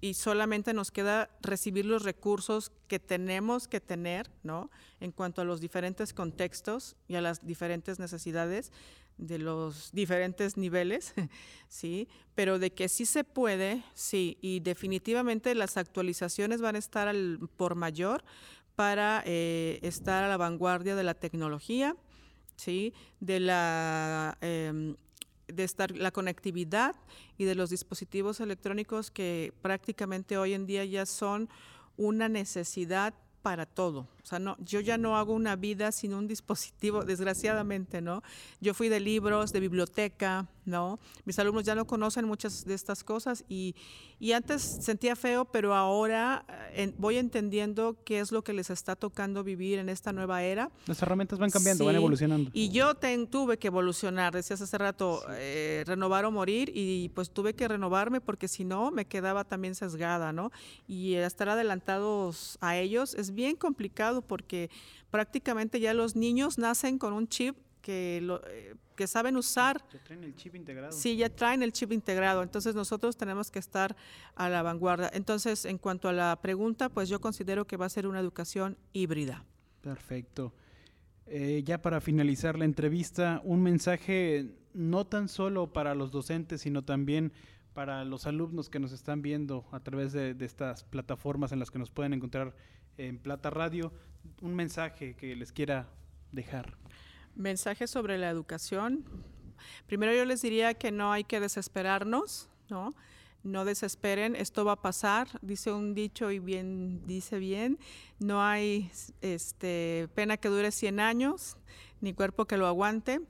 y 0.00 0.14
solamente 0.14 0.74
nos 0.74 0.90
queda 0.90 1.30
recibir 1.40 1.86
los 1.86 2.02
recursos 2.02 2.72
que 2.88 2.98
tenemos 2.98 3.68
que 3.68 3.80
tener, 3.80 4.30
¿no? 4.42 4.70
En 5.00 5.12
cuanto 5.12 5.40
a 5.40 5.44
los 5.44 5.60
diferentes 5.60 6.12
contextos 6.12 6.96
y 7.08 7.14
a 7.14 7.20
las 7.20 7.46
diferentes 7.46 7.98
necesidades 7.98 8.70
de 9.18 9.38
los 9.38 9.92
diferentes 9.92 10.56
niveles, 10.56 11.14
sí, 11.68 12.08
pero 12.34 12.58
de 12.58 12.72
que 12.72 12.88
sí 12.88 13.06
se 13.06 13.24
puede, 13.24 13.84
sí, 13.94 14.38
y 14.40 14.60
definitivamente 14.60 15.54
las 15.54 15.76
actualizaciones 15.76 16.60
van 16.60 16.76
a 16.76 16.78
estar 16.78 17.08
al, 17.08 17.38
por 17.56 17.74
mayor 17.74 18.24
para 18.74 19.22
eh, 19.24 19.78
estar 19.82 20.24
a 20.24 20.28
la 20.28 20.36
vanguardia 20.36 20.96
de 20.96 21.04
la 21.04 21.14
tecnología, 21.14 21.96
sí, 22.56 22.92
de 23.20 23.40
la 23.40 24.36
em, 24.40 24.96
de 25.46 25.64
estar 25.64 25.90
la 25.96 26.10
conectividad 26.10 26.96
y 27.36 27.44
de 27.44 27.54
los 27.54 27.70
dispositivos 27.70 28.40
electrónicos 28.40 29.10
que 29.10 29.52
prácticamente 29.62 30.38
hoy 30.38 30.54
en 30.54 30.66
día 30.66 30.84
ya 30.84 31.06
son 31.06 31.48
una 31.96 32.28
necesidad 32.28 33.14
para 33.42 33.66
todo. 33.66 34.08
O 34.24 34.26
sea, 34.26 34.38
no, 34.38 34.56
yo 34.58 34.80
ya 34.80 34.98
no 34.98 35.16
hago 35.16 35.34
una 35.34 35.54
vida 35.54 35.92
sin 35.92 36.14
un 36.14 36.26
dispositivo, 36.26 37.04
desgraciadamente, 37.04 38.00
¿no? 38.00 38.22
Yo 38.60 38.74
fui 38.74 38.88
de 38.88 38.98
libros, 38.98 39.52
de 39.52 39.60
biblioteca, 39.60 40.48
¿no? 40.64 40.98
Mis 41.26 41.38
alumnos 41.38 41.64
ya 41.64 41.74
no 41.74 41.86
conocen 41.86 42.24
muchas 42.24 42.64
de 42.64 42.74
estas 42.74 43.04
cosas 43.04 43.44
y, 43.48 43.76
y 44.18 44.32
antes 44.32 44.62
sentía 44.62 45.14
feo, 45.14 45.44
pero 45.44 45.74
ahora 45.74 46.46
eh, 46.72 46.92
voy 46.96 47.18
entendiendo 47.18 47.96
qué 48.04 48.20
es 48.20 48.32
lo 48.32 48.42
que 48.42 48.54
les 48.54 48.70
está 48.70 48.96
tocando 48.96 49.44
vivir 49.44 49.78
en 49.78 49.90
esta 49.90 50.12
nueva 50.12 50.42
era. 50.42 50.70
Las 50.86 51.02
herramientas 51.02 51.38
van 51.38 51.50
cambiando, 51.50 51.84
van 51.84 51.96
evolucionando. 51.96 52.50
Y 52.54 52.70
yo 52.70 52.94
tuve 53.30 53.58
que 53.58 53.66
evolucionar, 53.66 54.32
decías 54.32 54.60
hace 54.60 54.78
rato, 54.78 55.22
eh, 55.30 55.84
renovar 55.86 56.24
o 56.24 56.30
morir 56.30 56.72
y 56.74 57.10
pues 57.10 57.30
tuve 57.30 57.54
que 57.54 57.68
renovarme 57.68 58.20
porque 58.20 58.48
si 58.48 58.64
no 58.64 58.90
me 58.90 59.04
quedaba 59.04 59.44
también 59.44 59.74
sesgada, 59.74 60.32
¿no? 60.32 60.50
Y 60.88 61.14
estar 61.14 61.48
adelantados 61.48 62.56
a 62.60 62.76
ellos 62.78 63.14
es 63.14 63.34
bien 63.34 63.56
complicado 63.56 64.13
porque 64.22 64.70
prácticamente 65.10 65.80
ya 65.80 65.94
los 65.94 66.16
niños 66.16 66.58
nacen 66.58 66.98
con 66.98 67.12
un 67.12 67.28
chip 67.28 67.56
que, 67.84 68.20
lo, 68.22 68.40
eh, 68.46 68.74
que 68.96 69.06
saben 69.06 69.36
usar. 69.36 69.84
Ya 69.92 70.02
traen 70.02 70.24
el 70.24 70.34
chip 70.34 70.54
integrado. 70.54 70.92
Sí, 70.92 71.16
ya 71.16 71.28
traen 71.28 71.62
el 71.62 71.72
chip 71.72 71.92
integrado. 71.92 72.42
Entonces 72.42 72.74
nosotros 72.74 73.16
tenemos 73.16 73.50
que 73.50 73.58
estar 73.58 73.94
a 74.34 74.48
la 74.48 74.62
vanguardia. 74.62 75.10
Entonces, 75.12 75.66
en 75.66 75.76
cuanto 75.76 76.08
a 76.08 76.12
la 76.12 76.40
pregunta, 76.40 76.88
pues 76.88 77.10
yo 77.10 77.20
considero 77.20 77.66
que 77.66 77.76
va 77.76 77.86
a 77.86 77.90
ser 77.90 78.06
una 78.06 78.20
educación 78.20 78.78
híbrida. 78.94 79.44
Perfecto. 79.82 80.54
Eh, 81.26 81.62
ya 81.64 81.82
para 81.82 82.00
finalizar 82.00 82.58
la 82.58 82.64
entrevista, 82.64 83.42
un 83.44 83.62
mensaje 83.62 84.56
no 84.72 85.06
tan 85.06 85.28
solo 85.28 85.72
para 85.72 85.94
los 85.94 86.10
docentes, 86.10 86.62
sino 86.62 86.84
también 86.84 87.32
para 87.74 88.04
los 88.04 88.26
alumnos 88.26 88.70
que 88.70 88.78
nos 88.78 88.92
están 88.92 89.20
viendo 89.20 89.66
a 89.72 89.80
través 89.80 90.12
de, 90.12 90.32
de 90.32 90.44
estas 90.46 90.84
plataformas 90.84 91.52
en 91.52 91.58
las 91.58 91.70
que 91.70 91.78
nos 91.78 91.90
pueden 91.90 92.14
encontrar 92.14 92.54
en 92.98 93.18
Plata 93.18 93.50
Radio, 93.50 93.92
un 94.40 94.54
mensaje 94.54 95.14
que 95.14 95.34
les 95.36 95.52
quiera 95.52 95.88
dejar. 96.32 96.76
Mensaje 97.34 97.86
sobre 97.86 98.18
la 98.18 98.30
educación. 98.30 99.04
Primero 99.86 100.14
yo 100.14 100.24
les 100.24 100.42
diría 100.42 100.74
que 100.74 100.92
no 100.92 101.12
hay 101.12 101.24
que 101.24 101.40
desesperarnos, 101.40 102.48
¿no? 102.68 102.94
No 103.42 103.64
desesperen, 103.64 104.36
esto 104.36 104.64
va 104.64 104.72
a 104.72 104.82
pasar, 104.82 105.28
dice 105.42 105.70
un 105.70 105.94
dicho 105.94 106.30
y 106.30 106.38
bien 106.38 107.06
dice 107.06 107.38
bien, 107.38 107.78
no 108.18 108.42
hay 108.42 108.90
este 109.20 110.08
pena 110.14 110.38
que 110.38 110.48
dure 110.48 110.70
100 110.70 110.98
años, 110.98 111.58
ni 112.04 112.12
cuerpo 112.12 112.44
que 112.44 112.56
lo 112.56 112.66
aguante. 112.66 113.20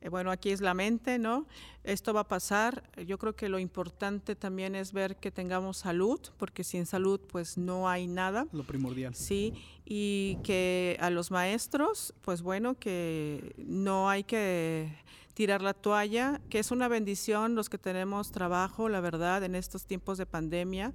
Eh, 0.00 0.08
bueno, 0.08 0.30
aquí 0.30 0.50
es 0.50 0.60
la 0.60 0.74
mente, 0.74 1.18
¿no? 1.18 1.46
Esto 1.82 2.14
va 2.14 2.20
a 2.20 2.28
pasar. 2.28 2.84
Yo 3.06 3.18
creo 3.18 3.34
que 3.34 3.48
lo 3.48 3.58
importante 3.58 4.36
también 4.36 4.76
es 4.76 4.92
ver 4.92 5.16
que 5.16 5.30
tengamos 5.30 5.78
salud, 5.78 6.20
porque 6.36 6.62
sin 6.62 6.86
salud 6.86 7.20
pues 7.20 7.58
no 7.58 7.88
hay 7.88 8.06
nada. 8.06 8.46
Lo 8.52 8.64
primordial. 8.64 9.14
Sí, 9.14 9.54
y 9.84 10.38
que 10.44 10.96
a 11.00 11.10
los 11.10 11.30
maestros, 11.30 12.14
pues 12.20 12.42
bueno, 12.42 12.78
que 12.78 13.54
no 13.56 14.08
hay 14.08 14.22
que 14.22 14.94
tirar 15.34 15.62
la 15.62 15.74
toalla, 15.74 16.40
que 16.50 16.58
es 16.58 16.70
una 16.70 16.86
bendición 16.86 17.54
los 17.54 17.70
que 17.70 17.78
tenemos 17.78 18.30
trabajo, 18.30 18.88
la 18.88 19.00
verdad, 19.00 19.42
en 19.42 19.54
estos 19.54 19.86
tiempos 19.86 20.18
de 20.18 20.26
pandemia. 20.26 20.92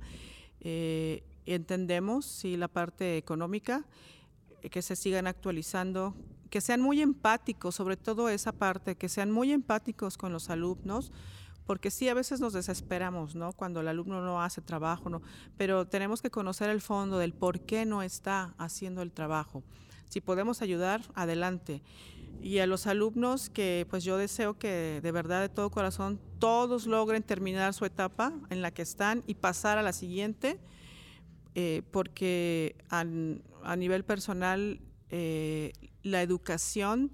Eh, 0.61 1.23
entendemos, 1.45 2.25
sí, 2.25 2.55
la 2.55 2.67
parte 2.67 3.17
económica, 3.17 3.85
que 4.69 4.81
se 4.81 4.95
sigan 4.95 5.27
actualizando, 5.27 6.15
que 6.49 6.61
sean 6.61 6.81
muy 6.81 7.01
empáticos, 7.01 7.75
sobre 7.75 7.97
todo 7.97 8.29
esa 8.29 8.51
parte, 8.51 8.95
que 8.95 9.09
sean 9.09 9.31
muy 9.31 9.51
empáticos 9.51 10.17
con 10.17 10.31
los 10.31 10.49
alumnos, 10.49 11.11
porque 11.65 11.89
sí, 11.89 12.07
a 12.09 12.13
veces 12.13 12.39
nos 12.39 12.53
desesperamos, 12.53 13.35
¿no? 13.35 13.51
Cuando 13.53 13.81
el 13.81 13.87
alumno 13.87 14.21
no 14.21 14.41
hace 14.41 14.61
trabajo, 14.61 15.09
¿no? 15.09 15.21
Pero 15.57 15.87
tenemos 15.87 16.21
que 16.21 16.29
conocer 16.29 16.69
el 16.69 16.81
fondo 16.81 17.17
del 17.17 17.33
por 17.33 17.61
qué 17.61 17.85
no 17.85 18.03
está 18.03 18.53
haciendo 18.57 19.01
el 19.01 19.11
trabajo. 19.11 19.63
Si 20.07 20.21
podemos 20.21 20.61
ayudar, 20.61 21.01
adelante. 21.15 21.81
Y 22.41 22.59
a 22.59 22.67
los 22.67 22.85
alumnos 22.85 23.49
que 23.49 23.87
pues 23.89 24.03
yo 24.03 24.17
deseo 24.17 24.59
que 24.59 24.99
de 25.01 25.11
verdad, 25.11 25.41
de 25.41 25.49
todo 25.49 25.71
corazón, 25.71 26.19
todos 26.37 26.85
logren 26.85 27.23
terminar 27.23 27.73
su 27.73 27.85
etapa 27.85 28.31
en 28.51 28.61
la 28.61 28.71
que 28.71 28.83
están 28.83 29.23
y 29.25 29.35
pasar 29.35 29.79
a 29.79 29.81
la 29.81 29.93
siguiente, 29.93 30.59
eh, 31.55 31.81
porque 31.89 32.75
a, 32.89 33.03
a 33.63 33.75
nivel 33.75 34.03
personal 34.03 34.79
eh, 35.09 35.73
la 36.05 36.21
educación 36.21 37.11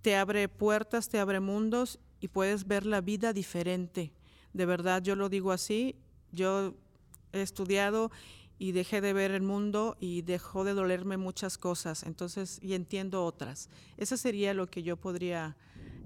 te 0.00 0.16
abre 0.16 0.48
puertas, 0.48 1.08
te 1.08 1.18
abre 1.18 1.40
mundos 1.40 1.98
y 2.20 2.28
puedes 2.28 2.66
ver 2.66 2.86
la 2.86 3.00
vida 3.00 3.32
diferente. 3.32 4.12
De 4.52 4.66
verdad, 4.66 5.02
yo 5.02 5.16
lo 5.16 5.28
digo 5.28 5.50
así, 5.50 5.96
yo 6.30 6.74
he 7.32 7.42
estudiado 7.42 8.12
y 8.56 8.70
dejé 8.70 9.00
de 9.00 9.12
ver 9.12 9.32
el 9.32 9.42
mundo 9.42 9.96
y 9.98 10.22
dejó 10.22 10.62
de 10.62 10.74
dolerme 10.74 11.16
muchas 11.16 11.58
cosas, 11.58 12.04
entonces, 12.04 12.60
y 12.62 12.74
entiendo 12.74 13.24
otras. 13.24 13.68
Eso 13.96 14.16
sería 14.16 14.54
lo 14.54 14.68
que 14.68 14.84
yo 14.84 14.96
podría 14.96 15.56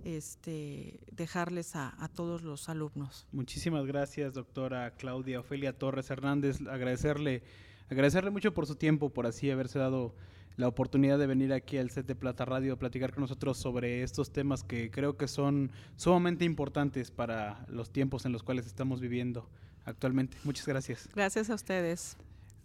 este, 0.05 1.01
dejarles 1.13 1.77
a, 1.77 1.95
a, 2.03 2.09
todos 2.09 2.43
los 2.43 2.71
alumnos. 2.71 3.27
Muchísimas 3.33 3.85
gracias, 3.85 4.33
doctora 4.33 4.93
Claudia 4.97 5.41
Ofelia 5.41 5.77
Torres 5.77 6.09
Hernández. 6.09 6.63
Agradecerle, 6.63 7.43
agradecerle 7.91 8.31
mucho 8.31 8.55
por 8.55 8.67
su 8.67 8.77
tiempo, 8.77 9.11
por 9.11 9.27
así 9.27 9.51
haberse 9.51 9.79
dado 9.79 10.15
la 10.59 10.67
oportunidad 10.67 11.19
de 11.19 11.27
venir 11.27 11.53
aquí 11.53 11.79
al 11.79 11.91
set 11.91 12.05
de 12.07 12.17
Plata 12.17 12.45
Radio 12.45 12.75
a 12.75 12.77
platicar 12.77 13.15
con 13.15 13.23
nosotros 13.23 13.57
sobre 13.57 14.03
estos 14.03 14.33
temas 14.33 14.65
que 14.65 14.91
creo 14.91 15.17
que 15.17 15.29
son 15.29 15.71
sumamente 15.97 16.45
importantes 16.45 17.13
para 17.13 17.65
los 17.69 17.91
tiempos 17.91 18.27
en 18.27 18.33
los 18.33 18.43
cuales 18.43 18.67
estamos 18.67 19.01
viviendo 19.01 19.49
actualmente. 19.85 20.37
Muchas 20.43 20.67
gracias. 20.67 21.09
Gracias 21.15 21.49
a 21.49 21.55
ustedes. 21.55 22.19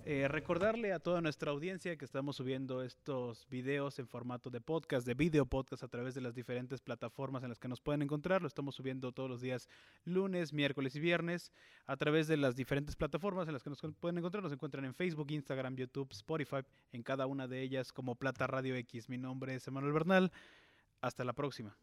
Eh, 0.05 0.27
recordarle 0.27 0.91
a 0.91 0.99
toda 0.99 1.21
nuestra 1.21 1.51
audiencia 1.51 1.95
que 1.95 2.03
estamos 2.03 2.35
subiendo 2.35 2.83
estos 2.83 3.47
videos 3.47 3.99
en 3.99 4.07
formato 4.09 4.49
de 4.49 4.59
podcast, 4.59 5.07
de 5.07 5.13
video 5.13 5.45
podcast 5.45 5.81
a 5.81 5.87
través 5.87 6.13
de 6.13 6.19
las 6.19 6.35
diferentes 6.35 6.81
plataformas 6.81 7.41
en 7.43 7.47
las 7.47 7.57
que 7.57 7.69
nos 7.69 7.79
pueden 7.79 8.01
encontrar. 8.01 8.41
Lo 8.41 8.49
estamos 8.49 8.75
subiendo 8.75 9.13
todos 9.13 9.29
los 9.29 9.39
días 9.39 9.69
lunes, 10.03 10.51
miércoles 10.51 10.93
y 10.97 10.99
viernes 10.99 11.53
a 11.85 11.95
través 11.95 12.27
de 12.27 12.35
las 12.35 12.57
diferentes 12.57 12.97
plataformas 12.97 13.47
en 13.47 13.53
las 13.53 13.63
que 13.63 13.69
nos 13.69 13.79
pueden 13.79 14.17
encontrar. 14.17 14.43
Nos 14.43 14.51
encuentran 14.51 14.83
en 14.83 14.93
Facebook, 14.93 15.31
Instagram, 15.31 15.77
YouTube, 15.77 16.11
Spotify, 16.11 16.63
en 16.91 17.01
cada 17.01 17.25
una 17.25 17.47
de 17.47 17.61
ellas 17.61 17.93
como 17.93 18.15
Plata 18.15 18.45
Radio 18.45 18.75
X. 18.75 19.07
Mi 19.07 19.17
nombre 19.17 19.55
es 19.55 19.65
Emanuel 19.69 19.93
Bernal. 19.93 20.33
Hasta 20.99 21.23
la 21.23 21.31
próxima. 21.31 21.77